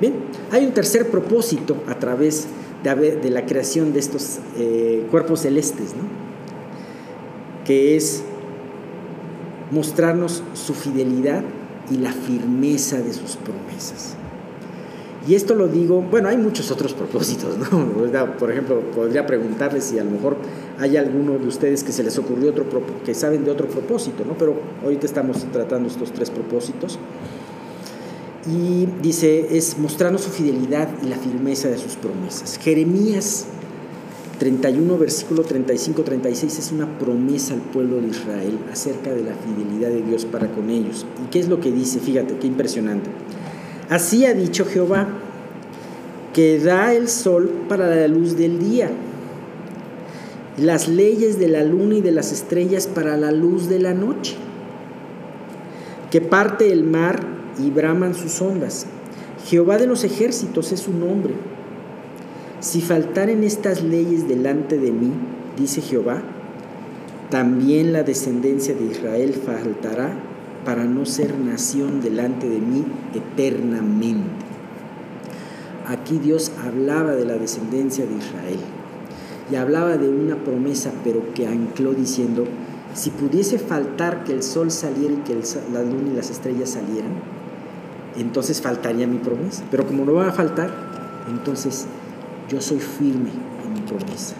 Bien, 0.00 0.14
hay 0.52 0.64
un 0.66 0.72
tercer 0.72 1.10
propósito 1.10 1.82
a 1.88 1.98
través 1.98 2.46
de, 2.82 3.30
la 3.30 3.46
creación 3.46 3.92
de 3.92 3.98
estos 3.98 4.38
eh, 4.56 5.06
cuerpos 5.10 5.40
celestes, 5.40 5.94
¿no? 5.96 6.04
que 7.64 7.96
es 7.96 8.22
mostrarnos 9.70 10.42
su 10.52 10.74
fidelidad 10.74 11.42
y 11.90 11.96
la 11.96 12.12
firmeza 12.12 12.98
de 12.98 13.12
sus 13.12 13.36
promesas. 13.36 14.16
Y 15.26 15.34
esto 15.34 15.54
lo 15.54 15.68
digo, 15.68 16.02
bueno, 16.02 16.28
hay 16.28 16.36
muchos 16.36 16.70
otros 16.70 16.92
propósitos, 16.92 17.56
¿no? 17.56 17.68
Por 18.38 18.50
ejemplo, 18.50 18.80
podría 18.94 19.26
preguntarles 19.26 19.84
si 19.84 19.98
a 19.98 20.04
lo 20.04 20.10
mejor 20.10 20.36
hay 20.78 20.96
alguno 20.96 21.38
de 21.38 21.46
ustedes 21.46 21.82
que 21.82 21.92
se 21.92 22.02
les 22.02 22.18
ocurrió 22.18 22.50
otro, 22.50 22.66
que 23.04 23.14
saben 23.14 23.44
de 23.44 23.50
otro 23.50 23.66
propósito, 23.68 24.24
¿no? 24.24 24.36
Pero 24.36 24.56
ahorita 24.82 25.06
estamos 25.06 25.44
tratando 25.52 25.88
estos 25.88 26.12
tres 26.12 26.30
propósitos. 26.30 26.98
Y 28.46 28.86
dice, 29.00 29.56
es 29.56 29.78
mostrarnos 29.78 30.20
su 30.20 30.30
fidelidad 30.30 30.88
y 31.02 31.06
la 31.06 31.16
firmeza 31.16 31.68
de 31.68 31.78
sus 31.78 31.94
promesas. 31.94 32.58
Jeremías 32.58 33.46
31, 34.38 34.98
versículo 34.98 35.44
35-36 35.44 36.44
es 36.44 36.72
una 36.72 36.98
promesa 36.98 37.54
al 37.54 37.60
pueblo 37.60 38.02
de 38.02 38.08
Israel 38.08 38.58
acerca 38.70 39.14
de 39.14 39.22
la 39.22 39.32
fidelidad 39.34 39.88
de 39.88 40.02
Dios 40.02 40.26
para 40.26 40.50
con 40.50 40.68
ellos. 40.68 41.06
¿Y 41.24 41.30
qué 41.30 41.40
es 41.40 41.48
lo 41.48 41.60
que 41.60 41.70
dice? 41.70 42.00
Fíjate, 42.00 42.36
qué 42.36 42.46
impresionante. 42.46 43.08
Así 43.90 44.24
ha 44.24 44.32
dicho 44.32 44.64
Jehová, 44.64 45.08
que 46.32 46.58
da 46.58 46.94
el 46.94 47.08
sol 47.08 47.50
para 47.68 47.94
la 47.94 48.08
luz 48.08 48.36
del 48.36 48.58
día, 48.58 48.90
las 50.56 50.88
leyes 50.88 51.38
de 51.38 51.48
la 51.48 51.62
luna 51.64 51.96
y 51.96 52.00
de 52.00 52.12
las 52.12 52.32
estrellas 52.32 52.86
para 52.86 53.16
la 53.16 53.30
luz 53.30 53.68
de 53.68 53.78
la 53.78 53.92
noche, 53.92 54.36
que 56.10 56.20
parte 56.20 56.72
el 56.72 56.84
mar 56.84 57.20
y 57.62 57.70
braman 57.70 58.14
sus 58.14 58.40
ondas. 58.40 58.86
Jehová 59.46 59.76
de 59.76 59.86
los 59.86 60.02
ejércitos 60.04 60.72
es 60.72 60.80
su 60.80 60.92
nombre. 60.92 61.34
Si 62.60 62.80
faltaren 62.80 63.44
estas 63.44 63.82
leyes 63.82 64.26
delante 64.26 64.78
de 64.78 64.90
mí, 64.90 65.12
dice 65.58 65.82
Jehová, 65.82 66.22
también 67.30 67.92
la 67.92 68.02
descendencia 68.02 68.74
de 68.74 68.86
Israel 68.86 69.34
faltará 69.34 70.14
para 70.64 70.84
no 70.84 71.06
ser 71.06 71.38
nación 71.38 72.00
delante 72.00 72.48
de 72.48 72.58
mí 72.58 72.84
eternamente. 73.14 74.44
Aquí 75.86 76.18
Dios 76.18 76.52
hablaba 76.64 77.12
de 77.12 77.26
la 77.26 77.34
descendencia 77.34 78.06
de 78.06 78.14
Israel 78.14 78.58
y 79.50 79.56
hablaba 79.56 79.96
de 79.98 80.08
una 80.08 80.36
promesa, 80.36 80.92
pero 81.04 81.34
que 81.34 81.46
ancló 81.46 81.92
diciendo, 81.92 82.46
si 82.94 83.10
pudiese 83.10 83.58
faltar 83.58 84.24
que 84.24 84.32
el 84.32 84.42
sol 84.42 84.70
saliera 84.70 85.12
y 85.12 85.18
que 85.18 85.38
la 85.72 85.82
luna 85.82 86.12
y 86.12 86.16
las 86.16 86.30
estrellas 86.30 86.70
salieran, 86.70 87.12
entonces 88.16 88.62
faltaría 88.62 89.06
mi 89.06 89.18
promesa. 89.18 89.64
Pero 89.70 89.86
como 89.86 90.04
no 90.04 90.14
va 90.14 90.28
a 90.28 90.32
faltar, 90.32 90.70
entonces 91.28 91.86
yo 92.48 92.60
soy 92.60 92.78
firme 92.78 93.30
en 93.64 93.74
mi 93.74 93.80
promesa. 93.80 94.36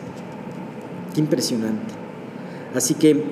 Qué 1.13 1.21
impresionante. 1.21 1.93
Así 2.75 2.95
que 2.95 3.23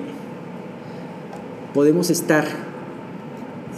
podemos 1.73 2.09
estar 2.09 2.45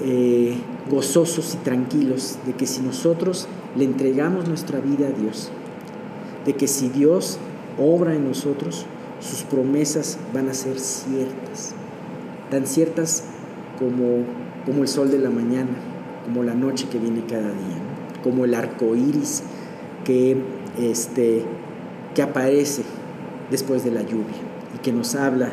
eh, 0.02 0.58
gozosos 0.90 1.56
y 1.56 1.58
tranquilos 1.58 2.38
de 2.46 2.54
que 2.54 2.66
si 2.66 2.82
nosotros 2.82 3.48
le 3.76 3.86
entregamos 3.86 4.48
nuestra 4.48 4.80
vida 4.80 5.08
a 5.08 5.12
Dios, 5.12 5.50
de 6.46 6.54
que 6.54 6.68
si 6.68 6.90
Dios 6.90 7.40
obra 7.78 8.14
en 8.14 8.28
nosotros, 8.28 8.86
sus 9.20 9.44
promesas 9.44 10.18
van 10.34 10.50
a 10.50 10.54
ser 10.54 10.80
ciertas, 10.80 11.74
tan 12.52 12.68
ciertas 12.68 13.24
como, 13.80 14.24
como 14.66 14.84
el 14.84 14.88
sol 14.88 15.10
de 15.12 15.20
la 15.20 15.30
mañana, 15.30 15.72
como 16.26 16.44
la 16.44 16.54
noche 16.54 16.88
que 16.90 17.00
viene 17.00 17.24
cada 17.28 17.50
día, 17.50 17.78
como 18.24 18.46
el 18.46 18.54
arco 18.54 18.96
iris 18.96 19.44
que, 20.04 20.38
este, 20.80 21.44
que 22.14 22.22
aparece 22.22 22.84
después 23.50 23.84
de 23.84 23.92
la 23.92 24.02
lluvia 24.02 24.36
y 24.76 24.80
que 24.80 24.92
nos 24.92 25.16
habla 25.16 25.52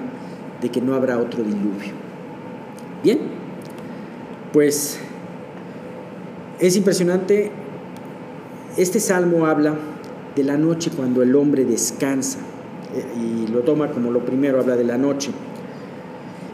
de 0.60 0.70
que 0.70 0.80
no 0.80 0.94
habrá 0.94 1.18
otro 1.18 1.42
diluvio. 1.42 1.92
Bien, 3.02 3.18
pues 4.52 4.98
es 6.60 6.76
impresionante, 6.76 7.50
este 8.76 9.00
salmo 9.00 9.46
habla 9.46 9.76
de 10.36 10.44
la 10.44 10.56
noche 10.56 10.90
cuando 10.94 11.22
el 11.22 11.34
hombre 11.34 11.64
descansa 11.64 12.38
eh, 12.94 13.04
y 13.20 13.50
lo 13.50 13.60
toma 13.60 13.90
como 13.90 14.10
lo 14.10 14.24
primero, 14.24 14.60
habla 14.60 14.76
de 14.76 14.84
la 14.84 14.98
noche. 14.98 15.30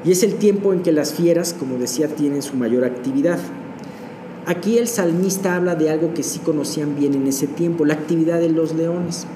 Y 0.05 0.13
es 0.13 0.23
el 0.23 0.35
tiempo 0.35 0.73
en 0.73 0.83
que 0.83 0.93
las 0.93 1.13
fieras, 1.13 1.55
como 1.59 1.77
decía, 1.77 2.09
tienen 2.09 2.43
su 2.43 2.57
mayor 2.57 2.85
actividad. 2.85 3.39
Aquí 4.47 4.79
el 4.79 4.89
salmista 4.89 5.57
habla 5.57 5.75
de 5.75 5.91
algo 5.91 6.15
que 6.15 6.23
sí 6.23 6.39
conocían 6.39 6.97
bien 6.97 7.15
en 7.15 7.27
ese 7.27 7.47
tiempo, 7.47 7.85
la 7.85 7.95
actividad 7.95 8.41
de 8.41 8.49
los 8.49 8.75
leones. 8.75 9.27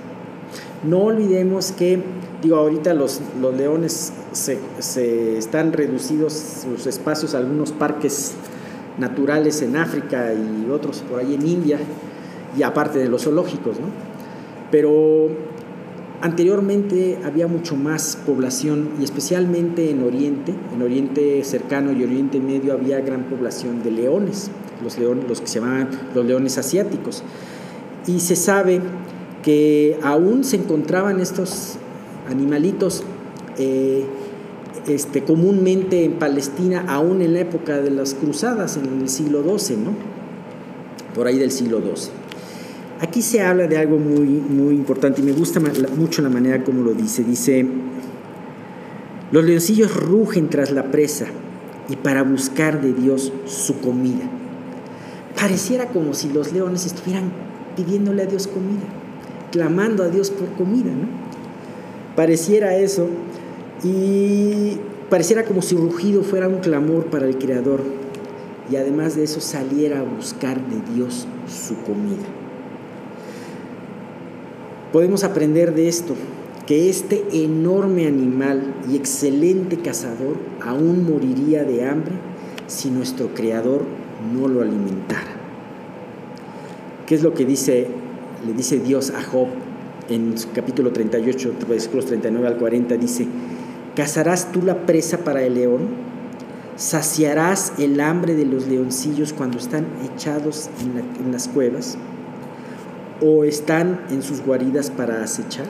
No 0.88 1.00
olvidemos 1.00 1.72
que, 1.72 2.02
digo, 2.42 2.56
ahorita 2.56 2.94
los, 2.94 3.20
los 3.40 3.54
leones 3.54 4.12
se, 4.32 4.58
se, 4.78 5.36
están 5.36 5.72
reducidos 5.72 6.32
sus 6.32 6.86
espacios 6.86 7.34
a 7.34 7.38
algunos 7.38 7.72
parques 7.72 8.32
naturales 8.98 9.62
en 9.62 9.76
África 9.76 10.32
y 10.34 10.70
otros 10.70 11.02
por 11.08 11.18
ahí 11.18 11.34
en 11.34 11.46
India, 11.46 11.78
y 12.56 12.62
aparte 12.62 12.98
de 12.98 13.08
los 13.08 13.24
zoológicos, 13.24 13.80
¿no? 13.80 13.86
Pero 14.70 15.28
anteriormente 16.20 17.18
había 17.24 17.46
mucho 17.46 17.76
más 17.76 18.18
población 18.26 18.90
y 19.00 19.04
especialmente 19.04 19.90
en 19.90 20.02
Oriente, 20.02 20.54
en 20.74 20.82
Oriente 20.82 21.42
cercano 21.44 21.92
y 21.92 22.02
Oriente 22.04 22.40
Medio 22.40 22.74
había 22.74 23.00
gran 23.00 23.24
población 23.24 23.82
de 23.82 23.90
leones 23.90 24.50
los 24.82 24.98
leones, 24.98 25.28
los 25.28 25.40
que 25.40 25.46
se 25.46 25.60
llaman 25.60 25.88
los 26.14 26.24
leones 26.24 26.58
asiáticos. 26.58 27.22
Y 28.06 28.20
se 28.20 28.36
sabe 28.36 28.80
que 29.42 29.98
aún 30.02 30.44
se 30.44 30.56
encontraban 30.56 31.20
estos 31.20 31.76
animalitos 32.28 33.02
eh, 33.58 34.04
este, 34.86 35.22
comúnmente 35.22 36.04
en 36.04 36.14
Palestina, 36.14 36.84
aún 36.88 37.22
en 37.22 37.34
la 37.34 37.40
época 37.40 37.80
de 37.80 37.90
las 37.90 38.14
cruzadas, 38.14 38.76
en 38.76 39.00
el 39.00 39.08
siglo 39.08 39.42
XII, 39.42 39.76
¿no? 39.76 39.92
por 41.14 41.26
ahí 41.26 41.38
del 41.38 41.50
siglo 41.50 41.80
XII. 41.80 42.10
Aquí 43.00 43.20
se 43.20 43.40
habla 43.40 43.66
de 43.66 43.76
algo 43.76 43.98
muy, 43.98 44.26
muy 44.26 44.74
importante 44.74 45.20
y 45.20 45.24
me 45.24 45.32
gusta 45.32 45.60
mucho 45.96 46.22
la 46.22 46.28
manera 46.28 46.62
como 46.62 46.82
lo 46.82 46.94
dice. 46.94 47.24
Dice, 47.24 47.66
los 49.32 49.44
leoncillos 49.44 49.94
rugen 49.96 50.48
tras 50.48 50.70
la 50.70 50.90
presa 50.90 51.26
y 51.88 51.96
para 51.96 52.22
buscar 52.22 52.80
de 52.80 52.92
Dios 52.92 53.32
su 53.44 53.80
comida 53.80 54.30
pareciera 55.42 55.86
como 55.86 56.14
si 56.14 56.28
los 56.28 56.52
leones 56.52 56.86
estuvieran 56.86 57.32
pidiéndole 57.76 58.22
a 58.22 58.26
Dios 58.26 58.46
comida, 58.46 58.86
clamando 59.50 60.04
a 60.04 60.08
Dios 60.08 60.30
por 60.30 60.48
comida, 60.50 60.92
¿no? 60.92 61.08
Pareciera 62.14 62.76
eso 62.76 63.08
y 63.84 64.78
pareciera 65.10 65.44
como 65.44 65.62
si 65.62 65.76
rugido 65.76 66.22
fuera 66.22 66.48
un 66.48 66.58
clamor 66.58 67.06
para 67.06 67.26
el 67.26 67.38
Creador 67.38 67.80
y 68.70 68.76
además 68.76 69.16
de 69.16 69.24
eso 69.24 69.40
saliera 69.40 70.00
a 70.00 70.02
buscar 70.02 70.60
de 70.68 70.94
Dios 70.94 71.26
su 71.48 71.76
comida. 71.82 72.24
Podemos 74.92 75.24
aprender 75.24 75.74
de 75.74 75.88
esto, 75.88 76.14
que 76.66 76.88
este 76.88 77.24
enorme 77.32 78.06
animal 78.06 78.74
y 78.90 78.96
excelente 78.96 79.78
cazador 79.78 80.36
aún 80.60 81.04
moriría 81.10 81.64
de 81.64 81.84
hambre 81.84 82.12
si 82.66 82.90
nuestro 82.90 83.34
Creador 83.34 83.82
no 84.32 84.48
lo 84.48 84.62
alimentara. 84.62 85.32
¿Qué 87.06 87.14
es 87.14 87.22
lo 87.22 87.34
que 87.34 87.44
dice, 87.44 87.88
le 88.46 88.52
dice 88.52 88.78
Dios 88.78 89.10
a 89.10 89.22
Job 89.22 89.48
en 90.08 90.38
su 90.38 90.52
capítulo 90.52 90.92
38, 90.92 91.54
versículos 91.68 92.06
39 92.06 92.46
al 92.46 92.56
40? 92.58 92.96
Dice, 92.96 93.26
¿cazarás 93.96 94.52
tú 94.52 94.62
la 94.62 94.86
presa 94.86 95.18
para 95.18 95.42
el 95.42 95.54
león? 95.54 95.88
¿Saciarás 96.76 97.74
el 97.78 98.00
hambre 98.00 98.34
de 98.34 98.46
los 98.46 98.66
leoncillos 98.66 99.32
cuando 99.32 99.58
están 99.58 99.86
echados 100.04 100.70
en, 100.80 101.24
en 101.24 101.32
las 101.32 101.48
cuevas? 101.48 101.96
¿O 103.20 103.44
están 103.44 104.00
en 104.10 104.22
sus 104.22 104.40
guaridas 104.40 104.90
para 104.90 105.22
acechar? 105.22 105.66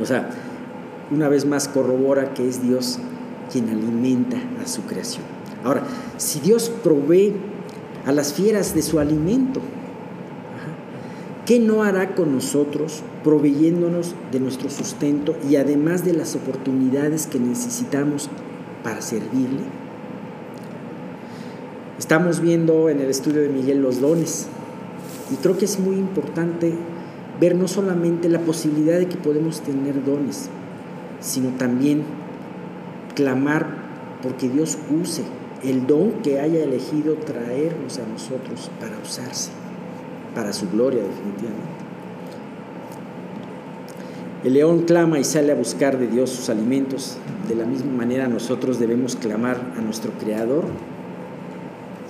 O 0.00 0.04
sea, 0.04 0.30
una 1.10 1.28
vez 1.28 1.44
más 1.46 1.68
corrobora 1.68 2.34
que 2.34 2.48
es 2.48 2.62
Dios 2.62 2.98
quien 3.50 3.68
alimenta 3.68 4.38
a 4.62 4.66
su 4.66 4.82
creación. 4.82 5.24
Ahora, 5.64 5.82
si 6.16 6.40
Dios 6.40 6.70
provee 6.82 7.34
a 8.06 8.12
las 8.12 8.32
fieras 8.32 8.74
de 8.74 8.82
su 8.82 8.98
alimento, 8.98 9.60
¿qué 11.46 11.58
no 11.58 11.82
hará 11.82 12.14
con 12.14 12.32
nosotros 12.32 13.02
proveyéndonos 13.24 14.14
de 14.30 14.40
nuestro 14.40 14.70
sustento 14.70 15.36
y 15.48 15.56
además 15.56 16.04
de 16.04 16.12
las 16.12 16.36
oportunidades 16.36 17.26
que 17.26 17.38
necesitamos 17.38 18.28
para 18.82 19.00
servirle? 19.00 19.62
Estamos 21.98 22.40
viendo 22.40 22.88
en 22.88 23.00
el 23.00 23.10
estudio 23.10 23.42
de 23.42 23.48
Miguel 23.48 23.82
los 23.82 24.00
dones 24.00 24.46
y 25.32 25.36
creo 25.36 25.56
que 25.56 25.64
es 25.64 25.78
muy 25.78 25.96
importante 25.96 26.74
ver 27.40 27.56
no 27.56 27.68
solamente 27.68 28.28
la 28.28 28.40
posibilidad 28.40 28.98
de 28.98 29.08
que 29.08 29.16
podemos 29.16 29.60
tener 29.60 30.04
dones, 30.04 30.48
sino 31.20 31.50
también 31.50 32.02
clamar 33.14 33.66
porque 34.22 34.48
Dios 34.48 34.78
use 34.90 35.22
el 35.62 35.86
don 35.86 36.22
que 36.22 36.40
haya 36.40 36.62
elegido 36.62 37.14
traernos 37.14 37.98
a 37.98 38.06
nosotros 38.06 38.70
para 38.80 38.98
usarse, 38.98 39.50
para 40.34 40.52
su 40.52 40.68
gloria 40.70 41.02
definitivamente. 41.02 41.82
El 44.44 44.54
león 44.54 44.80
clama 44.82 45.20
y 45.20 45.24
sale 45.24 45.52
a 45.52 45.54
buscar 45.54 45.98
de 45.98 46.08
Dios 46.08 46.30
sus 46.30 46.50
alimentos. 46.50 47.16
De 47.48 47.54
la 47.54 47.64
misma 47.64 47.92
manera 47.92 48.26
nosotros 48.26 48.80
debemos 48.80 49.14
clamar 49.14 49.72
a 49.78 49.80
nuestro 49.80 50.10
Creador 50.18 50.64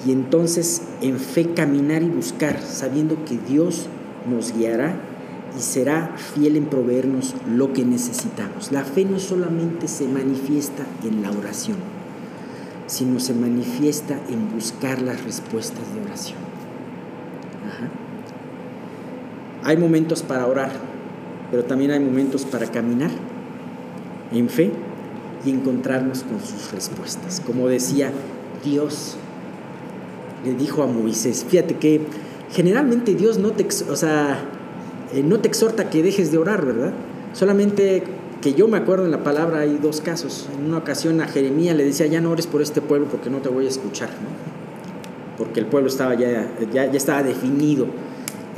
y 0.07 0.13
entonces 0.13 0.83
en 1.01 1.19
fe 1.19 1.53
caminar 1.53 2.03
y 2.03 2.09
buscar, 2.09 2.61
sabiendo 2.61 3.25
que 3.25 3.39
Dios 3.39 3.87
nos 4.29 4.57
guiará 4.57 4.95
y 5.57 5.61
será 5.61 6.17
fiel 6.17 6.57
en 6.57 6.67
proveernos 6.67 7.35
lo 7.49 7.73
que 7.73 7.85
necesitamos. 7.85 8.73
La 8.73 8.85
fe 8.85 9.05
no 9.05 9.19
solamente 9.19 9.87
se 9.87 10.09
manifiesta 10.09 10.85
en 11.05 11.23
la 11.23 11.31
oración, 11.31 11.77
sino 12.87 13.21
se 13.21 13.35
manifiesta 13.35 14.19
en 14.31 14.51
buscar 14.53 15.03
las 15.03 15.23
respuestas 15.23 15.83
de 15.95 16.01
oración. 16.01 16.39
Hay 19.65 19.77
momentos 19.77 20.23
para 20.23 20.47
orar, 20.47 20.71
pero 21.51 21.65
también 21.65 21.91
hay 21.91 22.01
momentos 22.01 22.45
para 22.45 22.67
caminar 22.67 23.11
en 24.33 24.49
fe 24.49 24.73
y 25.45 25.51
encontrarnos 25.51 26.23
con 26.23 26.41
sus 26.41 26.73
respuestas. 26.73 27.41
Como 27.45 27.69
decía 27.69 28.11
Dios, 28.65 29.17
le 30.45 30.55
dijo 30.55 30.83
a 30.83 30.87
Moisés, 30.87 31.47
fíjate 31.49 31.77
que 31.77 32.01
generalmente 32.53 33.15
Dios 33.15 33.39
no 33.39 33.53
te, 33.53 33.67
o 33.89 33.97
sea, 33.97 34.39
eh, 35.13 35.23
no 35.23 35.41
te 35.41 35.49
exhorta 35.49 35.91
que 35.91 36.03
dejes 36.03 36.33
de 36.33 36.39
orar, 36.39 36.65
¿verdad? 36.65 36.93
Solamente 37.33 38.05
que 38.41 38.55
yo 38.55 38.69
me 38.69 38.77
acuerdo 38.77 39.05
en 39.05 39.11
la 39.11 39.23
palabra 39.23 39.61
hay 39.61 39.79
dos 39.81 40.01
casos. 40.01 40.49
En 40.59 40.67
una 40.67 40.79
ocasión 40.79 41.21
a 41.21 41.29
Jeremías 41.29 41.77
le 41.77 41.85
decía, 41.85 42.07
ya 42.07 42.21
no 42.21 42.31
ores 42.31 42.47
por 42.47 42.61
este 42.61 42.81
pueblo 42.81 43.07
porque 43.11 43.31
no 43.31 43.39
te 43.39 43.49
voy 43.49 43.67
a 43.67 43.69
escuchar. 43.69 44.11
porque 45.39 45.61
el 45.61 45.67
pueblo 45.67 45.89
estaba 45.89 46.15
ya, 46.15 46.51
ya, 46.73 46.85
estaba 46.85 47.23
definido 47.23 47.87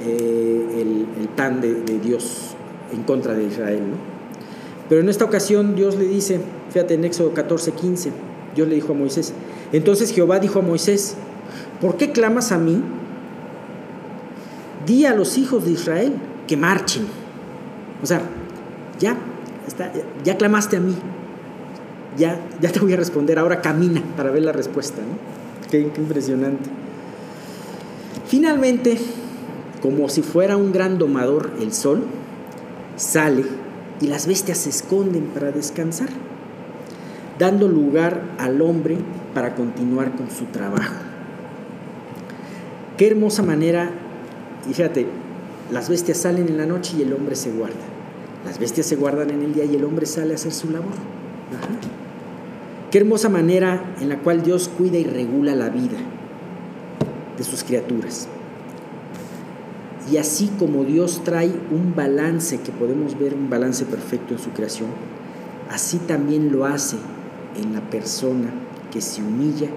eh, 0.04 1.06
el, 1.20 1.28
plan 1.34 1.60
de, 1.60 1.98
Dios 1.98 2.54
en 2.92 3.02
contra 3.02 3.34
de 3.34 3.44
Israel. 3.44 3.80
¿no? 3.80 3.96
Pero 4.88 5.00
en 5.00 5.08
esta 5.08 5.24
ocasión 5.24 5.74
Dios 5.74 5.96
le 5.96 6.06
dice, 6.06 6.40
fíjate 6.70 6.94
en 6.94 7.04
Éxodo 7.04 7.32
14, 7.32 7.72
15, 7.72 8.12
Dios 8.54 8.68
le 8.68 8.74
dijo 8.74 8.92
a 8.92 8.96
Moisés, 8.96 9.32
entonces 9.72 10.12
Jehová 10.12 10.38
dijo 10.38 10.60
a 10.60 10.62
Moisés, 10.62 11.16
¿por 11.80 11.96
qué 11.96 12.12
clamas 12.12 12.52
a 12.52 12.58
mí? 12.58 12.82
Di 14.86 15.06
a 15.06 15.14
los 15.14 15.38
hijos 15.38 15.64
de 15.64 15.72
Israel 15.72 16.12
que 16.46 16.56
marchen. 16.56 17.06
O 18.02 18.06
sea, 18.06 18.20
ya, 19.00 19.16
ya 20.22 20.36
clamaste 20.36 20.76
a 20.76 20.80
mí, 20.80 20.94
ya, 22.18 22.38
ya 22.60 22.70
te 22.70 22.80
voy 22.80 22.92
a 22.92 22.96
responder, 22.96 23.38
ahora 23.38 23.62
camina 23.62 24.02
para 24.16 24.30
ver 24.30 24.42
la 24.42 24.52
respuesta. 24.52 25.00
¿no? 25.00 25.70
Qué 25.70 25.80
impresionante. 25.80 26.70
Finalmente, 28.26 28.98
como 29.84 30.08
si 30.08 30.22
fuera 30.22 30.56
un 30.56 30.72
gran 30.72 30.96
domador, 30.96 31.50
el 31.60 31.74
sol 31.74 32.04
sale 32.96 33.44
y 34.00 34.06
las 34.06 34.26
bestias 34.26 34.56
se 34.56 34.70
esconden 34.70 35.24
para 35.24 35.52
descansar, 35.52 36.08
dando 37.38 37.68
lugar 37.68 38.22
al 38.38 38.62
hombre 38.62 38.96
para 39.34 39.54
continuar 39.54 40.16
con 40.16 40.30
su 40.30 40.46
trabajo. 40.46 40.94
Qué 42.96 43.08
hermosa 43.08 43.42
manera, 43.42 43.90
y 44.66 44.72
fíjate, 44.72 45.06
las 45.70 45.90
bestias 45.90 46.16
salen 46.16 46.48
en 46.48 46.56
la 46.56 46.64
noche 46.64 46.96
y 46.96 47.02
el 47.02 47.12
hombre 47.12 47.36
se 47.36 47.52
guarda. 47.52 47.74
Las 48.46 48.58
bestias 48.58 48.86
se 48.86 48.96
guardan 48.96 49.28
en 49.28 49.42
el 49.42 49.52
día 49.52 49.66
y 49.66 49.76
el 49.76 49.84
hombre 49.84 50.06
sale 50.06 50.32
a 50.32 50.36
hacer 50.36 50.52
su 50.52 50.70
labor. 50.70 50.94
Qué 52.90 52.96
hermosa 52.96 53.28
manera 53.28 53.94
en 54.00 54.08
la 54.08 54.16
cual 54.20 54.42
Dios 54.42 54.70
cuida 54.78 54.96
y 54.96 55.04
regula 55.04 55.54
la 55.54 55.68
vida 55.68 55.98
de 57.36 57.44
sus 57.44 57.62
criaturas. 57.64 58.30
Y 60.10 60.18
así 60.18 60.50
como 60.58 60.84
Dios 60.84 61.22
trae 61.24 61.52
un 61.70 61.94
balance, 61.96 62.60
que 62.60 62.72
podemos 62.72 63.18
ver 63.18 63.34
un 63.34 63.48
balance 63.48 63.86
perfecto 63.86 64.34
en 64.34 64.40
su 64.40 64.50
creación, 64.50 64.90
así 65.70 65.98
también 65.98 66.52
lo 66.52 66.66
hace 66.66 66.96
en 67.56 67.72
la 67.72 67.80
persona 67.80 68.50
que 68.92 69.00
se 69.00 69.22
humilla, 69.22 69.68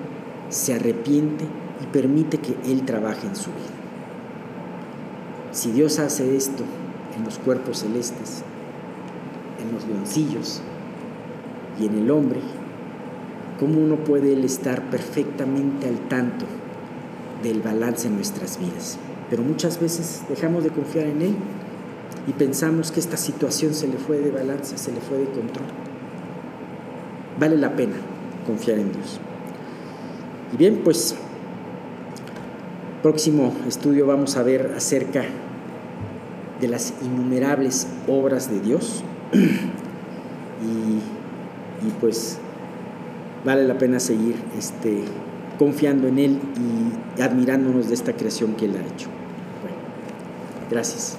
se 0.50 0.74
arrepiente 0.74 1.46
y 1.82 1.86
permite 1.88 2.40
que 2.40 2.56
Él 2.66 2.84
trabaje 2.84 3.26
en 3.26 3.36
su 3.36 3.52
vida. 3.52 3.78
Si 5.52 5.72
Dios 5.72 6.00
hace 6.00 6.36
esto 6.36 6.64
en 7.18 7.24
los 7.24 7.38
cuerpos 7.38 7.80
celestes, 7.80 8.44
en 9.62 9.74
los 9.74 9.88
leoncillos 9.88 10.62
y 11.80 11.86
en 11.86 11.98
el 12.00 12.12
hombre, 12.12 12.42
¿cómo 13.60 13.80
uno 13.80 13.96
puede 13.96 14.34
Él 14.34 14.44
estar 14.44 14.90
perfectamente 14.90 15.88
al 15.88 16.00
tanto 16.10 16.46
del 17.44 17.62
balance 17.62 18.08
en 18.08 18.16
nuestras 18.16 18.60
vidas? 18.60 19.00
Pero 19.30 19.44
muchas 19.44 19.80
veces 19.80 20.24
dejamos 20.30 20.64
de 20.64 20.70
confiar 20.70 21.08
en 21.08 21.22
Él 21.22 21.36
y 22.28 22.34
pensamos 22.34 22.92
que 22.92 23.00
esta 23.00 23.18
situación 23.18 23.74
se 23.74 23.88
le 23.88 23.98
fue 23.98 24.20
de 24.20 24.32
balance, 24.32 24.78
se 24.78 24.92
le 24.92 25.02
fue 25.02 25.18
de 25.18 25.26
control. 25.26 25.66
Vale 27.40 27.58
la 27.58 27.76
pena 27.76 27.96
confiar 28.46 28.80
en 28.80 28.92
Dios. 28.92 29.20
Y 30.54 30.58
bien, 30.58 30.82
pues 30.84 31.16
próximo 33.04 33.54
estudio 33.68 34.06
vamos 34.08 34.38
a 34.38 34.44
ver 34.44 34.74
acerca 34.76 35.24
de 36.60 36.68
las 36.68 36.94
innumerables 37.04 37.88
obras 38.08 38.50
de 38.50 38.60
Dios 38.60 39.04
y, 39.34 39.38
y 41.86 41.92
pues 42.00 42.40
vale 43.46 43.68
la 43.68 43.78
pena 43.78 44.00
seguir 44.00 44.36
este, 44.58 45.04
confiando 45.60 46.08
en 46.08 46.20
Él 46.20 46.40
y 47.18 47.22
admirándonos 47.22 47.88
de 47.88 47.94
esta 47.94 48.14
creación 48.14 48.56
que 48.56 48.66
Él 48.66 48.76
ha 48.78 48.94
hecho. 48.94 49.08
Gracias. 50.70 51.18